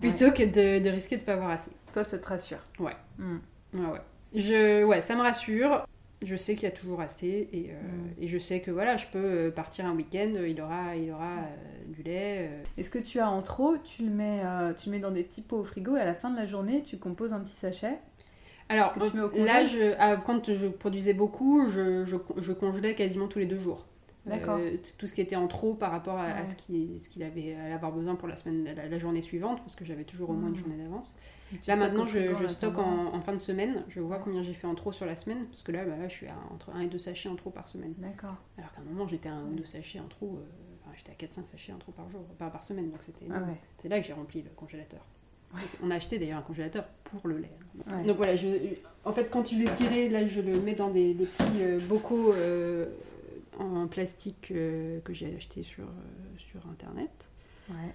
[0.01, 1.71] plutôt que de, de risquer de pas avoir assez.
[1.93, 2.59] Toi, ça te rassure.
[2.79, 2.95] Ouais.
[3.17, 3.37] Mm.
[3.75, 4.01] Ouais, ouais.
[4.35, 5.85] Je, ouais, ça me rassure.
[6.23, 8.23] Je sais qu'il y a toujours assez et, euh, Mm.
[8.23, 11.37] et je sais que voilà, je peux euh, partir un week-end, il aura, il aura
[11.39, 12.49] euh, du lait.
[12.51, 15.09] euh, Est-ce que tu as en trop, tu le, mets, euh, tu le mets dans
[15.11, 17.39] des petits pots au frigo et à la fin de la journée, tu composes un
[17.39, 17.97] petit sachet
[18.69, 22.15] Alors, Que tu mets au congèle là, je, ah, quand je produisais beaucoup, je, je,
[22.37, 23.87] je congelais quasiment tous les deux jours.
[24.25, 24.57] D'accord.
[24.59, 27.55] Euh, tout ce qui était en trop par rapport à, ce qu'il ce qu'il avait
[27.55, 30.33] à avoir besoin pour la semaine, la, la journée suivante, parce que j'avais toujours au
[30.33, 30.57] moins une Mm.
[30.57, 31.15] journée d'avance.
[31.67, 33.83] Là maintenant, je, je stocke en, en fin de semaine.
[33.89, 34.21] Je vois Ouais.
[34.23, 36.27] combien j'ai fait en trop sur la semaine, parce que là, bah, là je suis
[36.27, 37.93] à entre 1 et 2 sachets en trop par semaine.
[37.97, 38.35] D'accord.
[38.57, 39.55] Alors qu'à un moment, j'étais à 1 ou Ouais.
[39.57, 40.45] 2 sachets en trop, euh,
[40.85, 43.39] enfin, j'étais à 4-5 sachets en trop par jour, par, par semaine, donc c'était Ah
[43.39, 43.57] ouais.
[43.79, 45.01] C'est là que j'ai rempli le congélateur.
[45.83, 47.51] On a acheté d'ailleurs un congélateur pour le lait.
[48.05, 48.47] Donc voilà, je,
[49.03, 51.77] en fait, quand je l'ai tiré, là, je le mets dans des, des petits euh,
[51.89, 52.85] bocaux euh,
[53.59, 57.29] en plastique euh, que j'ai acheté sur, euh, sur internet.
[57.69, 57.93] Ouais.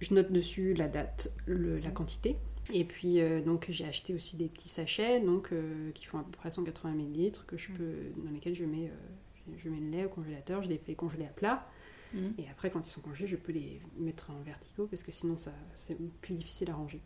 [0.00, 2.36] Je note dessus la date, le- la quantité.
[2.72, 6.22] Et puis, euh, donc, j'ai acheté aussi des petits sachets donc, euh, qui font à
[6.22, 7.74] peu près 180 ml, que je Mm.
[7.76, 10.62] peux, dans lesquels je mets, euh, je mets le lait au congélateur.
[10.62, 11.66] Je les fais congeler à plat.
[12.14, 12.34] Mhm.
[12.38, 15.36] Et après, quand ils sont congelés, je peux les mettre en verticaux parce que sinon,
[15.36, 17.00] ça, c'est plus difficile à ranger.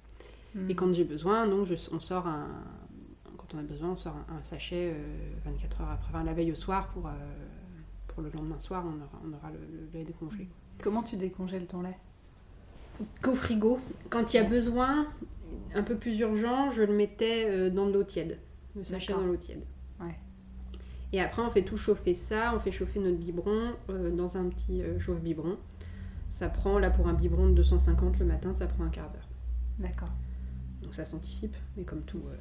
[0.54, 0.70] Mm.
[0.70, 2.64] Et quand j'ai besoin, donc je- on sort un,
[3.54, 6.52] on a besoin, on sort un, un sachet euh, 24 heures après, enfin la veille
[6.52, 7.10] au soir pour, euh,
[8.08, 10.48] pour le lendemain soir, on aura, on aura le, le lait décongelé.
[10.82, 11.96] Comment tu décongèles ton lait?
[13.22, 13.78] Qu'au frigo,
[14.10, 15.06] quand il y a besoin,
[15.74, 18.38] un peu plus urgent, je le mettais euh, dans de l'eau tiède,
[18.76, 19.64] le sachet dans l'eau tiède.
[20.00, 20.16] Ouais.
[21.12, 24.48] Et après, on fait tout chauffer ça, on fait chauffer notre biberon euh, dans un
[24.48, 25.56] petit euh, chauffe-biberon.
[26.28, 29.28] Ça prend, là pour un biberon de 250 le matin, ça prend un quart d'heure.
[29.78, 30.10] D'accord.
[30.82, 32.36] Donc ça s'anticipe, mais comme tout, euh,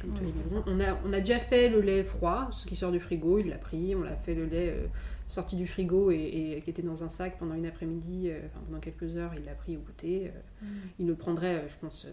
[0.00, 0.64] comme tous Oui, les c'est biberons.
[0.66, 3.48] On a, on a déjà fait le lait froid, ce qui sort du frigo, il
[3.48, 3.94] l'a pris.
[3.94, 4.86] On l'a fait le lait euh,
[5.26, 8.60] sorti du frigo et, et qui était dans un sac pendant une après-midi, euh, enfin
[8.66, 10.28] pendant quelques heures, il l'a pris au goûter.
[10.28, 10.66] euh,
[10.98, 12.06] il le prendrait, je pense,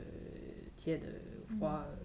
[0.77, 1.03] tiède,
[1.57, 1.95] froid, euh,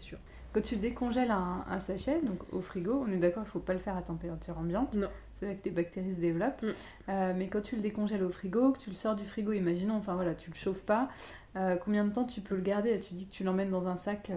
[0.00, 0.18] c'est sûr.
[0.52, 3.60] Quand tu décongèles un, un sachet, donc au frigo, on est d'accord, il ne faut
[3.60, 4.96] pas le faire à température ambiante.
[4.96, 5.08] Non.
[5.32, 6.62] C'est là que tes bactéries se développent.
[6.62, 6.68] Mm.
[7.08, 9.94] Euh, mais quand tu le décongèles au frigo, que tu le sors du frigo, imaginons,
[9.94, 11.08] enfin voilà, tu le chauffes pas,
[11.54, 12.98] euh, combien de temps tu peux le garder?
[12.98, 14.30] Tu dis que tu l'emmènes dans un sac.
[14.30, 14.34] euh,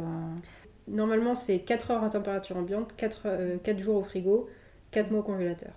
[0.88, 4.48] Normalement, c'est 4 heures à température ambiante, 4, jours au frigo,
[4.92, 5.72] 4 mois au congélateur.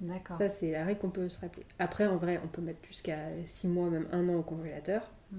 [0.00, 0.36] D'accord.
[0.36, 1.64] Ça, c'est la règle qu'on peut se rappeler.
[1.78, 5.10] Après, en vrai, on peut mettre jusqu'à 6 mois, même 1 an au congélateur.
[5.32, 5.38] Mm.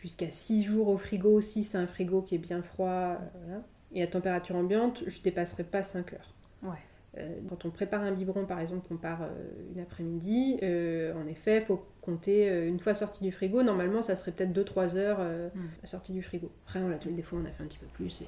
[0.00, 2.88] Jusqu'à 6 jours au frigo, si c'est un frigo qui est bien froid.
[2.88, 3.62] euh, voilà.
[3.92, 6.34] Et à température ambiante, je dépasserai pas 5 heures.
[6.62, 6.76] Ouais.
[7.16, 9.28] Euh, quand on prépare un biberon, par exemple, qu'on part euh,
[9.74, 13.62] une après-midi, euh, en effet, il faut compter une fois sorti du frigo.
[13.62, 15.18] Normalement, ça serait peut-être 2-3 heures
[15.54, 15.60] Mm.
[15.82, 16.50] à sortie du frigo.
[16.66, 18.26] Après, on l'a des fois, on a fait un petit peu plus et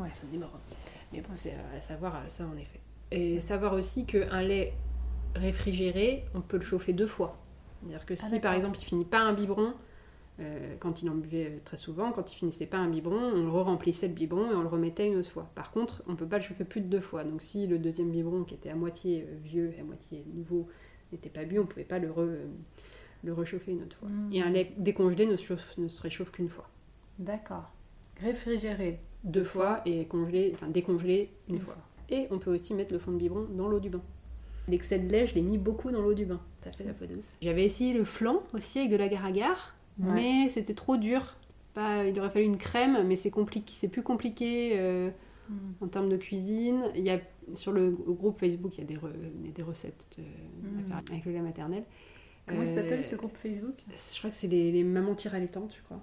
[0.00, 0.08] Ouais.
[0.12, 0.58] ça démarre.
[1.12, 2.80] Mais bon, c'est à savoir ça, en effet.
[3.10, 4.72] Et savoir aussi qu'un lait
[5.34, 7.38] réfrigéré, on peut le chauffer deux fois.
[7.80, 8.40] C'est-à-dire que si, d'accord.
[8.42, 9.74] par exemple, il finit pas un biberon,
[10.38, 13.50] euh, quand il en buvait très souvent, quand il finissait pas un biberon, on le
[13.50, 15.50] remplissait le biberon et on le remettait une autre fois.
[15.54, 17.24] Par contre, on peut pas le chauffer plus de deux fois.
[17.24, 20.68] Donc si le deuxième biberon, qui était à moitié euh, vieux et à moitié nouveau,
[21.12, 22.36] n'était pas bu, on pouvait pas le, re-
[23.24, 24.08] le réchauffer une autre fois.
[24.08, 24.32] Mm.
[24.32, 26.68] Et un lait décongelé ne se, chauffe- ne se réchauffe qu'une fois.
[27.18, 27.72] D'accord.
[28.20, 29.00] Réfrigéré.
[29.24, 31.76] Deux fois et congelé, enfin décongelé une, Une fois.
[32.08, 34.02] Et on peut aussi mettre le fond de biberon dans l'eau du bain.
[34.68, 36.40] L'excès de lait, je l'ai mis beaucoup dans l'eau du bain.
[36.60, 37.34] Ça fait la peau douce.
[37.40, 40.12] J'avais essayé le flan aussi avec de l'agar-agar, Ouais.
[40.14, 41.36] mais c'était trop dur.
[41.74, 44.72] Pas, il aurait fallu une crème, mais c'est compliqué, c'est plus compliqué.
[44.74, 45.10] euh,
[45.80, 47.20] En termes de cuisine, il y a,
[47.54, 48.98] sur le groupe Facebook, il y a des,
[49.52, 50.24] des recettes de,
[51.12, 51.84] avec le lait maternel.
[52.46, 53.74] Comment il s'appelle ce groupe Facebook?
[53.90, 56.00] Je crois que c'est les, mamans tire allaitantes, je crois.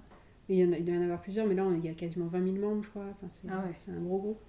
[0.49, 1.93] Il, y en a, il doit y en avoir plusieurs, mais là, il y a
[1.93, 3.05] quasiment 20 000 membres, je crois.
[3.11, 4.39] Enfin, c'est ah un gros groupe.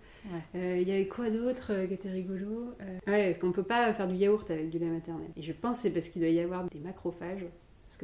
[0.54, 2.74] Euh, il y avait quoi d'autre euh, qui était rigolo?
[2.80, 5.52] Euh, Ouais, est-ce qu'on peut pas faire du yaourt avec du lait maternel Et je
[5.52, 7.44] pense c'est parce qu'il doit y avoir des macrophages.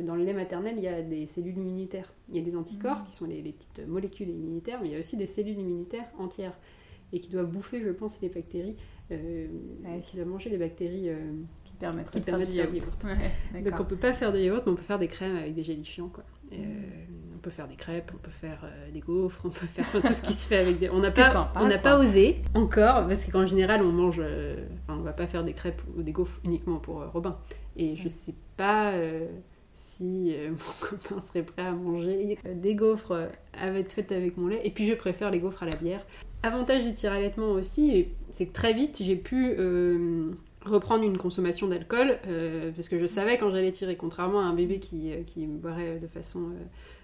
[0.00, 2.12] Que dans le lait maternel, il y a des cellules immunitaires.
[2.28, 3.06] Il y a des anticorps mmh.
[3.10, 6.58] qui sont les, petites molécules immunitaires, mais il y a aussi des cellules immunitaires entières
[7.12, 8.76] et qui doivent bouffer, je pense, les bactéries.
[9.10, 9.48] Euh,
[10.02, 11.10] qui doivent manger des bactéries
[11.64, 13.06] qui permettent, de, faire du yaourt.
[13.64, 15.64] Donc on peut pas faire de yaourt, mais on peut faire des crèmes avec des
[15.64, 16.08] gélifiants.
[16.08, 16.22] Quoi.
[16.52, 16.56] Mmh
[17.40, 20.12] on peut faire des crêpes, on peut faire euh, des gaufres, on peut faire tout
[20.12, 20.90] ce qui se fait avec des.
[20.90, 24.20] On n'a pas, on n'a pas osé encore parce qu'en général on mange.
[24.22, 27.38] Euh, enfin, on va pas faire des crêpes ou des gaufres uniquement pour euh, Robin.
[27.76, 28.92] Et je sais pas
[29.80, 34.60] si mon copain serait prêt à manger des gaufres avec, faites avec mon lait.
[34.64, 36.04] Et puis je préfère les gaufres à la bière.
[36.42, 39.56] Avantage du tir allaitement aussi, c'est que très vite j'ai pu
[40.64, 42.18] reprendre une consommation d'alcool
[42.74, 46.06] parce que je savais quand j'allais tirer, contrairement à un bébé qui, qui boirait de
[46.06, 46.52] façon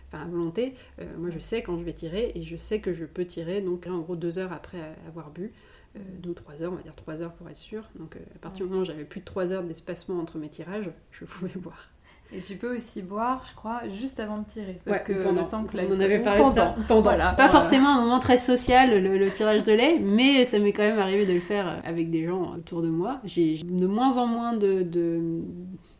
[0.09, 2.93] enfin à volonté, euh, moi je sais quand je vais tirer et je sais que
[2.93, 5.53] je peux tirer donc en gros deux heures après avoir bu.
[5.97, 7.89] Euh, deux ou trois heures, on va dire trois heures pour être sûr.
[7.99, 10.49] Donc euh, à partir du moment où j'avais plus de trois heures d'espacement entre mes
[10.49, 11.89] tirages, je pouvais boire.
[12.33, 14.79] Et tu peux aussi boire, je crois, juste avant de tirer.
[14.85, 15.85] Parce que pendant, le temps que la...
[15.85, 19.99] On avait parlé pendant, Voilà, Pas forcément un moment très social, le, tirage de lait,
[19.99, 23.21] mais ça m'est quand même arrivé de le faire avec des gens autour de moi.
[23.25, 25.21] J'ai de moins en moins de, de,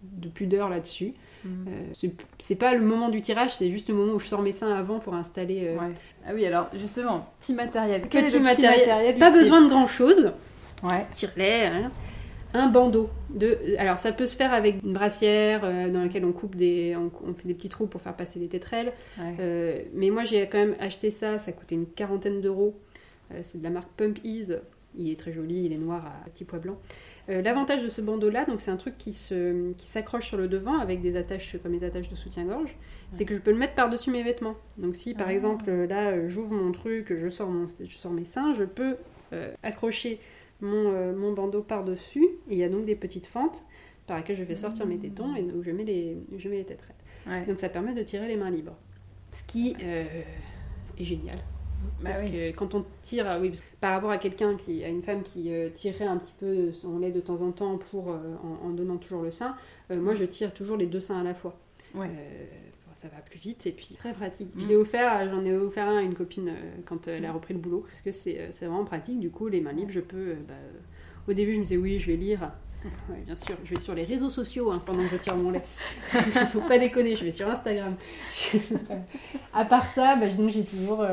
[0.03, 1.15] de pudeur là-dessus.
[1.69, 2.09] Euh,
[2.39, 4.75] c'est pas le moment du tirage, c'est juste le moment où je sors mes seins
[4.75, 5.69] avant pour installer.
[5.69, 5.77] Euh,
[6.27, 8.03] ah oui, alors justement, petit matériel.
[8.03, 10.33] petit, matériel, Pas besoin de grand chose.
[10.83, 11.07] Ouais.
[11.13, 11.67] Tire-lait.
[11.67, 11.91] Hein.
[12.57, 13.11] Un bandeau.
[13.31, 13.59] De...
[13.79, 17.35] Alors ça peut se faire avec une brassière euh, dans laquelle on coupe des, on,
[17.35, 18.93] fait des petits trous pour faire passer des tétrelles.
[19.19, 22.75] mais moi j'ai quand même acheté ça, ça coûtait une quarantaine d'euros.
[23.43, 24.61] c'est de la marque Pump Ease.
[24.99, 26.79] Il est très joli, il est noir à petits pois blancs.
[27.29, 30.49] Euh, l'avantage de ce bandeau-là, donc c'est un truc qui se, qui s'accroche sur le
[30.49, 32.77] devant avec des attaches comme les attaches de soutien-gorge,
[33.11, 34.55] c'est que je peux le mettre par-dessus mes vêtements.
[34.79, 35.33] Donc si par ah.
[35.33, 38.97] exemple là euh, j'ouvre mon truc, je sors, mon, je sors mes seins, je peux
[39.33, 40.21] euh, accrocher
[40.61, 42.25] mon, mon bandeau par-dessus.
[42.49, 43.65] Et il y a donc des petites fentes
[44.07, 46.65] par lesquelles je vais sortir mes tétons et où je mets les, je mets les
[46.65, 47.47] tétrelles.
[47.47, 48.77] Donc ça permet de tirer les mains libres.
[49.33, 51.39] Ce qui est génial.
[52.01, 55.23] Bah parce que quand on tire, oui, par rapport à quelqu'un qui, à une femme
[55.23, 58.19] qui euh, tirerait un petit peu son lait de temps en temps pour, euh,
[58.63, 59.57] en, donnant toujours le sein,
[59.91, 61.59] euh, moi je tire toujours les deux seins à la fois.
[62.97, 64.55] Ça va plus vite et puis très pratique.
[64.55, 64.61] Mm.
[64.63, 66.53] Je l'ai offert, j'en ai offert un à une copine
[66.85, 69.21] quand elle a repris le boulot parce que c'est vraiment pratique.
[69.21, 70.35] Du coup, les mains libres, je peux.
[70.49, 70.55] Bah,
[71.29, 72.53] au début, je me disais oui, je vais lire.
[73.27, 75.63] Bien sûr, je vais sur les réseaux sociaux hein, pendant que je tire mon lait.
[76.53, 77.97] Faut pas déconner, je vais sur Instagram.
[79.53, 81.05] à part ça, bah, j'ai toujours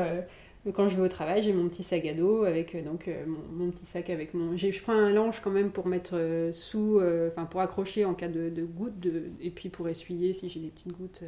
[0.72, 3.24] quand je vais au travail, j'ai mon petit sac à dos avec euh, donc euh,
[3.52, 4.56] mon, petit sac avec mon.
[4.56, 8.28] Je prends un linge quand même pour mettre euh, sous, enfin pour accrocher en cas
[8.28, 11.24] de, de gouttes, de, et puis pour essuyer si j'ai des petites gouttes,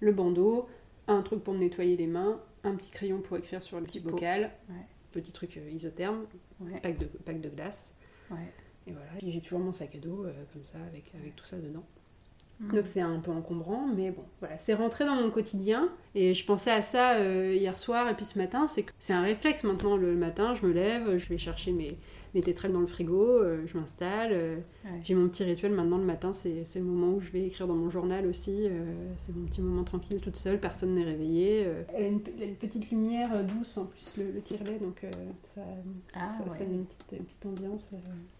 [0.00, 0.68] le bandeau,
[1.06, 4.00] un truc pour me nettoyer les mains, un petit crayon pour écrire sur le petit
[4.00, 4.50] bocal,
[5.12, 6.26] petit truc isotherme,
[6.82, 7.94] pack, de, pack de glace.
[8.86, 11.84] Et voilà, j'ai toujours mon sac à dos comme ça avec, avec tout ça dedans.
[12.60, 12.74] Mm.
[12.74, 15.88] Donc c'est un peu encombrant, mais bon, voilà, c'est rentré dans mon quotidien.
[16.14, 19.12] Et je pensais à ça euh, hier soir et puis ce matin, c'est que c'est
[19.12, 19.96] un réflexe maintenant.
[19.96, 21.96] Le matin, je me lève, je vais chercher mes,
[22.34, 24.30] mes tétrelles dans le frigo, euh, je m'installe.
[24.32, 24.56] Euh,
[25.02, 27.74] j'ai mon petit rituel maintenant le matin, c'est le moment où je vais écrire dans
[27.74, 28.66] mon journal aussi.
[28.66, 31.66] Euh, c'est mon petit moment tranquille toute seule, personne n'est réveillé.
[31.94, 35.04] Elle a, une, petite lumière douce en plus, le, le tire-lait, donc
[35.42, 35.62] ça,
[36.14, 37.90] ah, ça, une petite, une petite ambiance.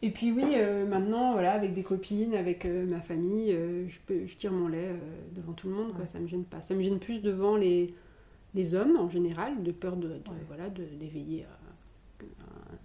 [0.02, 0.56] Et puis oui,
[0.88, 3.56] maintenant, voilà, avec des copines, avec ma famille,
[3.88, 4.94] je, peux, je tire mon lait
[5.34, 6.62] devant tout le monde, quoi, ça me gêne pas.
[6.62, 7.94] Ça me gêne plus devant les,
[8.54, 11.46] les hommes en général, de peur de, voilà, d'éveiller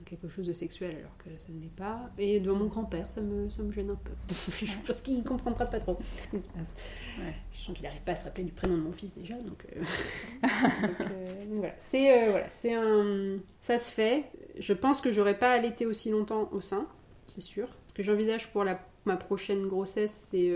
[0.06, 2.12] quelque chose de sexuel alors que ça ne l'est pas.
[2.18, 4.12] Et devant mon grand-père, ça me, ça me gêne un peu.
[4.66, 6.74] je pense qu'il ne comprendra pas trop ce qui se passe.
[7.52, 9.36] Je sens qu'il n'arrive pas à se rappeler du prénom de mon fils déjà.
[9.40, 9.84] Donc, euh,
[10.44, 11.74] euh, voilà.
[11.78, 13.40] C'est euh, voilà, c'est un...
[13.62, 14.26] Ça se fait.
[14.58, 16.88] Je pense que j'aurais pas allaité aussi longtemps au sein,
[17.28, 17.68] c'est sûr.
[17.88, 20.52] Ce que j'envisage pour la, ma prochaine grossesse, c'est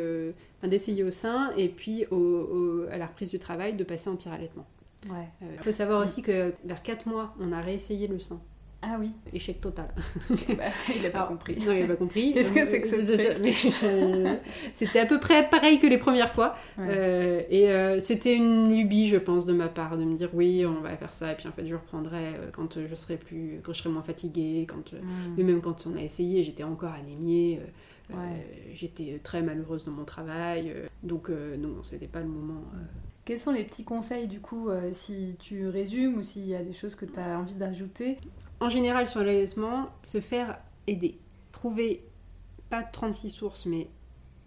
[0.63, 4.67] d'essayer au sein et puis au, à la reprise du travail de passer en tir-allaitement.
[5.41, 8.41] Il faut savoir aussi que vers 4 mois, on a réessayé le sein.
[8.81, 9.11] Ah oui.
[9.33, 9.87] Échec total.
[10.57, 11.57] Bah, il n'a pas compris.
[11.59, 12.31] Non, il n'a pas compris.
[12.33, 14.37] Qu'est-ce que c'est que ce
[14.73, 16.55] C'était à peu près pareil que les premières fois.
[16.79, 20.65] Euh, et euh, c'était une lubie, je pense, de ma part, de me dire oui,
[20.65, 23.61] on va faire ça, et puis en fait, je reprendrai euh, quand je serai plus,
[23.63, 25.35] quand je serai moins fatiguée, quand, mm.
[25.37, 27.59] mais même quand on a essayé, j'étais encore anémiée.
[28.73, 32.63] J'étais très malheureuse dans mon travail, donc non, c'était pas le moment.
[33.27, 36.71] Quels sont les petits conseils du coup, si tu résumes ou s'il y a des
[36.71, 38.17] choses que tu as envie d'ajouter?
[38.61, 41.17] En général, sur l'allaitement, se faire aider.
[41.51, 42.05] Trouver
[42.69, 43.89] pas 36 sources, mais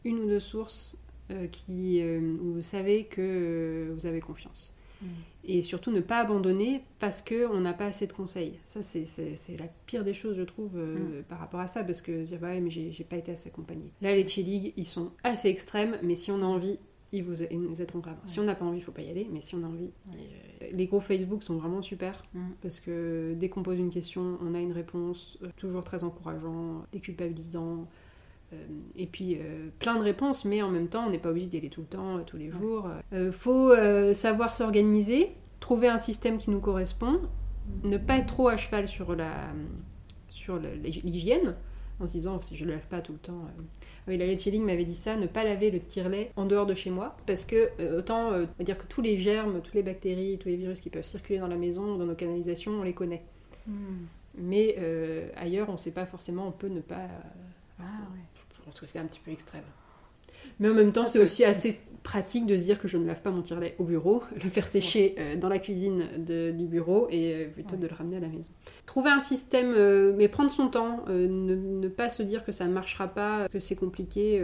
[0.04, 0.98] une ou deux sources
[1.30, 4.74] euh, qui, euh, où vous savez que euh, vous avez confiance.
[5.02, 5.06] Mm.
[5.44, 8.58] Et surtout ne pas abandonner parce qu'on n'a pas assez de conseils.
[8.64, 9.06] Ça, c'est
[9.58, 11.22] la pire des choses, je trouve, Mm.
[11.28, 13.92] par rapport à ça, parce que dire, bah ouais, mais j'ai pas été assez accompagnée.
[14.00, 16.78] Là, les League, ils sont assez extrêmes, mais si on a envie,
[17.12, 18.16] ils, vous, ils nous aideront grave.
[18.24, 19.90] Si on n'a pas envie, il faut pas y aller, mais si on a envie.
[20.12, 22.38] et, euh, les groupes Facebook sont vraiment super, Mm.
[22.62, 26.84] parce que dès qu'on pose une question, on a une réponse, euh, toujours très encourageant,
[26.92, 27.88] déculpabilisant.
[28.52, 28.56] Euh,
[28.96, 31.56] et puis euh, plein de réponses, mais en même temps, on n'est pas obligé d'y
[31.58, 32.88] aller tout le temps, tous les jours.
[33.12, 33.72] Euh, faut
[34.12, 37.20] savoir s'organiser, trouver un système qui nous correspond,
[37.84, 39.32] ne pas être trop à cheval sur la
[40.28, 40.58] sur
[41.04, 41.54] l'hygiène,
[42.00, 43.44] en se disant si je le lave pas tout le temps.
[43.58, 43.62] euh.
[44.08, 46.90] Oui, la Letcheling m'avait dit ça, ne pas laver le tire-lait en dehors de chez
[46.90, 49.82] moi, parce que euh, autant euh, on va dire que tous les germes, toutes les
[49.82, 52.94] bactéries, tous les virus qui peuvent circuler dans la maison, dans nos canalisations, on les
[52.94, 53.22] connaît.
[53.66, 54.06] Mm.
[54.36, 56.96] Mais euh, ailleurs, on ne sait pas forcément, on peut ne pas.
[56.96, 57.08] euh,
[57.80, 57.82] Ah
[58.14, 58.20] ouais.
[58.56, 59.64] je pense que c'est un petit peu extrême.
[60.60, 63.20] Mais en même temps, c'est aussi assez pratique de se dire que je ne lave
[63.20, 67.08] pas mon tire-lait au bureau, le faire sécher euh, dans la cuisine de- du bureau
[67.10, 67.80] et euh, plutôt Ouais.
[67.82, 68.52] de le ramener à la maison.
[68.86, 72.66] Trouver un système, euh, mais prendre son temps, ne, ne pas se dire que ça
[72.66, 74.42] ne marchera pas, que c'est compliqué.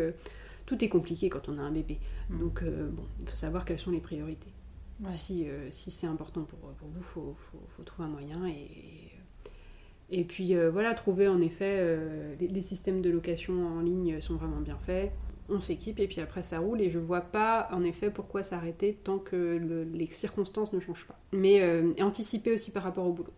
[0.66, 1.98] tout est compliqué quand on a un bébé.
[2.30, 2.38] Mm.
[2.40, 4.52] Donc, bon, il faut savoir quelles sont les priorités.
[5.02, 5.10] Ouais.
[5.10, 8.46] Si, si c'est important pour, pour vous, il faut, faut, faut trouver un moyen.
[8.48, 9.10] Et,
[10.20, 11.96] et puis voilà, trouver en effet,
[12.40, 15.12] les, les systèmes de location en ligne sont vraiment bien faits.
[15.48, 16.80] On s'équipe et puis après ça roule.
[16.80, 21.06] Et je vois pas en effet pourquoi s'arrêter tant que le- les circonstances ne changent
[21.06, 21.18] pas.
[21.32, 23.32] Mais euh, anticiper aussi par rapport au boulot.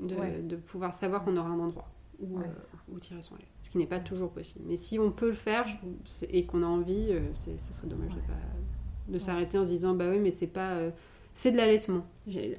[0.00, 0.40] De, Ouais.
[0.42, 2.74] de pouvoir savoir qu'on aura un endroit où, Ouais, euh, c'est ça.
[2.90, 3.44] où tirer son lait.
[3.60, 4.64] Ce qui n'est pas toujours possible.
[4.68, 8.10] Mais si on peut le faire je- et qu'on a envie, euh, ça serait dommage
[8.12, 8.26] de Ouais.
[8.26, 10.90] pas de s'arrêter en se disant bah oui mais c'est pas euh,
[11.34, 12.06] c'est de l'allaitement.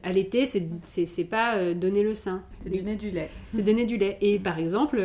[0.03, 2.43] Allaiter c'est pas euh, donner le sein.
[2.59, 3.29] C'est du nez du lait.
[3.45, 4.17] C'est donner du lait.
[4.21, 4.97] Et par exemple,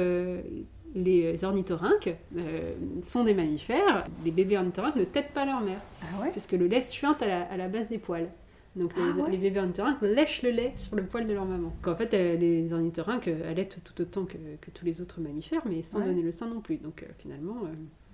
[0.97, 4.05] les ornithorynques euh, sont des mammifères.
[4.25, 7.23] Les bébés ornithorynques ne têtent pas leur mère, Ah ouais parce que le lait suinte
[7.23, 8.29] à la, à la base des poils.
[8.75, 9.31] Donc les, Ah ouais.
[9.31, 11.71] les bébés ornithorynques lèchent le lait sur le poil de leur maman.
[11.83, 15.63] Qu'en fait, euh, les ornithorynques euh, allaitent tout autant que, que tous les autres mammifères,
[15.67, 16.07] mais sans Ouais.
[16.07, 16.77] donner le sein non plus.
[16.79, 17.69] Donc euh, finalement, euh,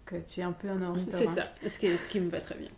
[0.04, 1.28] Que tu es un peu un c'est ornithorynque.
[1.62, 2.68] ça, ce qui, ce qui me va très bien.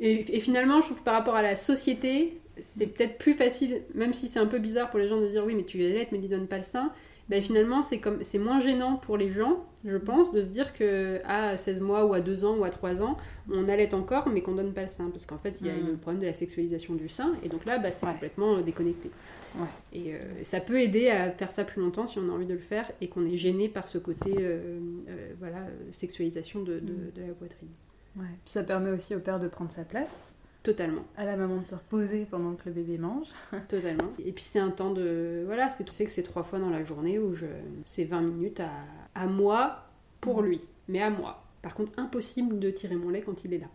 [0.00, 3.82] Et, et finalement, je trouve que par rapport à la société, c'est peut-être plus facile,
[3.94, 6.12] même si c'est un peu bizarre pour les gens de dire oui, mais tu allaites,
[6.12, 6.92] mais tu donnes pas le sein.
[7.32, 10.74] Ben finalement, c'est comme c'est moins gênant pour les gens, je pense, de se dire
[10.74, 13.16] que à 16 mois ou à 2 ans ou à 3 ans,
[13.50, 15.08] on allait encore, mais qu'on donne pas le sein.
[15.08, 15.86] Parce qu'en fait, il y a Mm.
[15.86, 18.12] le problème de la sexualisation du sein, et donc là, bah, c'est Ouais.
[18.12, 19.10] complètement euh, déconnecté.
[19.56, 19.66] Ouais.
[19.94, 22.52] Et euh, ça peut aider à faire ça plus longtemps si on a envie de
[22.52, 26.92] le faire et qu'on est gêné par ce côté euh, euh, voilà, sexualisation de, de-
[26.92, 27.12] Mm.
[27.16, 27.68] de la poitrine.
[28.16, 28.26] Ouais.
[28.44, 30.26] Puis ça permet aussi au père de prendre sa place,
[30.62, 33.28] Totalement, à la maman de se reposer pendant que le bébé mange.
[33.68, 34.06] totalement.
[34.24, 35.42] Et puis c'est un temps de...
[35.46, 37.46] Voilà, c'est, tu sais que c'est trois fois dans la journée où je...
[37.84, 38.70] c'est 20 minutes à,
[39.16, 39.84] à moi
[40.20, 41.42] pour lui, mais à moi.
[41.62, 43.66] Par contre, impossible de tirer mon lait quand il est là.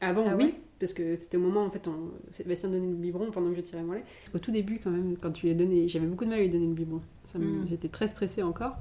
[0.00, 2.10] Avant, Ah oui, ouais parce que c'était au moment, en fait, on...
[2.30, 4.04] Sébastien donnait le biberon pendant que je tirais mon lait.
[4.34, 5.88] Au tout début, quand même, quand tu lui as donné...
[5.88, 7.00] J'avais beaucoup de mal à lui donner le biberon.
[7.24, 7.66] Ça me- Mm.
[7.66, 8.76] J'étais très stressée encore.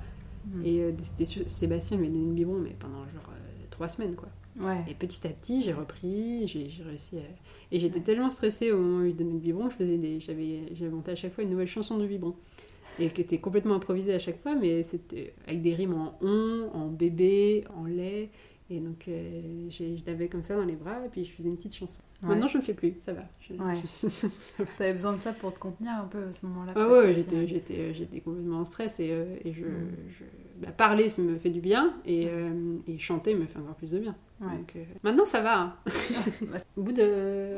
[0.54, 0.66] Mm.
[0.66, 4.14] Et euh, c'était Sébastien lui a donné le biberon, mais pendant genre euh, trois semaines,
[4.16, 4.28] quoi.
[4.88, 7.22] Et petit à petit, j'ai repris, j'ai réussi à...
[7.72, 10.20] Et j'étais tellement stressée au moment où il donnait le biberon, je faisais des...
[10.20, 12.36] J'avais j'avais monté à chaque fois une nouvelle chanson de biberon.
[13.00, 16.70] Et qui était complètement improvisée à chaque fois, mais c'était avec des rimes en on,
[16.74, 18.30] en bébé, en lait.
[18.72, 21.56] Et donc, euh, je l'avais comme ça dans les bras, et puis je faisais une
[21.56, 22.02] petite chanson.
[22.24, 22.30] Ouais.
[22.30, 23.22] Maintenant, je le fais plus, ça va.
[23.52, 23.76] Ouais.
[24.78, 26.74] T'avais besoin de ça pour te contenir un peu à ce moment-là.
[26.76, 29.88] Ah ouais, j'étais, j'étais, euh, j'étais complètement en stress et, euh, et je, Mm.
[30.10, 33.76] je- bah, parler ça me fait du bien et, euh, et chanter me fait encore
[33.76, 34.16] plus de bien.
[34.42, 34.48] Ouais.
[34.58, 35.60] Donc, maintenant ça va.
[35.60, 35.76] hein.
[36.76, 37.04] au bout de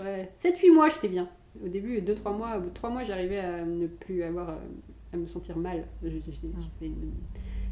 [0.03, 1.29] ouais, 7-8 mois, j'étais bien.
[1.63, 4.57] Au début, 2-3 mois, au bout de 3 mois, j'arrivais à ne plus avoir,
[5.13, 5.85] à me sentir mal.
[6.03, 6.17] J'avais
[6.81, 7.13] une-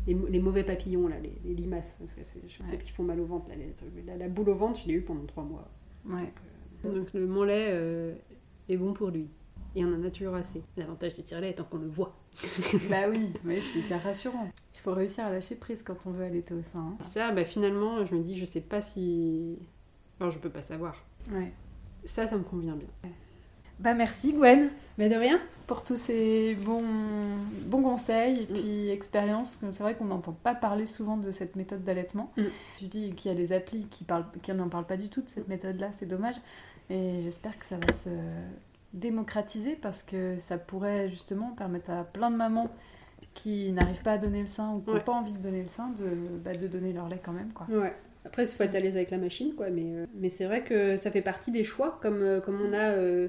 [0.08, 2.78] les, les mauvais papillons, là, les, les limaces, parce que c'est Ouais.
[2.78, 3.48] qui font mal au ventre.
[3.50, 5.68] Là, les- la, la boule au ventre, je l'ai eu pendant 3 mois.
[6.06, 6.32] Ouais.
[6.84, 8.14] Donc le mon lait euh,
[8.70, 9.28] est bon pour lui.
[9.76, 10.62] Et on en a toujours assez.
[10.78, 12.16] L'avantage du tire-lait étant qu'on le voit.
[12.90, 14.50] bah oui, mais c'est hyper rassurant.
[14.74, 16.80] Il faut réussir à lâcher prise quand on veut allaiter au sein.
[16.80, 17.04] hein.
[17.04, 19.58] Ça, bah, finalement, je me dis, je sais pas si.
[20.20, 21.04] Alors, je peux pas savoir.
[21.32, 21.52] Ouais.
[22.06, 22.88] Ça, ça me convient bien.
[23.80, 26.84] Bah merci Gwen Mais de rien pour tous ces bons,
[27.66, 28.56] bons conseils et Mm.
[28.62, 29.60] puis expériences.
[29.72, 32.32] C'est vrai qu'on n'entend pas parler souvent de cette méthode d'allaitement.
[32.38, 32.44] Mm.
[32.78, 35.22] Tu dis qu'il y a des applis qui, parlent, qui n'en parlent pas du tout
[35.22, 36.36] de cette méthode-là, c'est dommage.
[36.90, 38.10] Et j'espère que ça va se
[38.94, 42.70] démocratiser parce que ça pourrait justement permettre à plein de mamans
[43.34, 45.02] qui n'arrivent pas à donner le sein ou qui n'ont Ouais.
[45.04, 46.06] pas envie de donner le sein de,
[46.44, 47.52] bah, de donner leur lait quand même.
[47.54, 47.66] Quoi.
[47.76, 47.94] Ouais.
[48.24, 49.70] Après, il faut être à l'aise avec la machine, quoi.
[49.70, 52.72] Mais, euh, mais c'est vrai que ça fait partie des choix, comme, euh, comme on
[52.74, 53.28] a euh,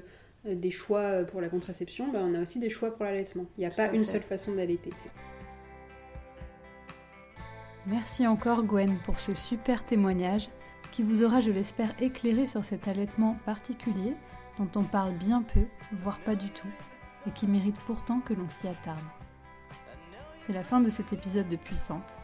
[0.55, 3.45] des choix pour la contraception, ben, on a aussi des choix pour l'allaitement.
[3.57, 4.91] Il n'y a pas une seule façon d'allaiter.
[7.85, 10.49] Merci encore Gwen pour ce super témoignage
[10.91, 14.13] qui vous aura, je l'espère, éclairé sur cet allaitement particulier
[14.57, 16.67] dont on parle bien peu, voire pas du tout,
[17.27, 18.99] et qui mérite pourtant que l'on s'y attarde.
[20.39, 22.17] C'est la fin de cet épisode de Puissante.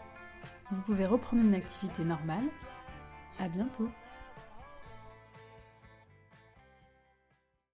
[0.71, 2.45] Vous pouvez reprendre une activité normale.
[3.39, 3.89] À bientôt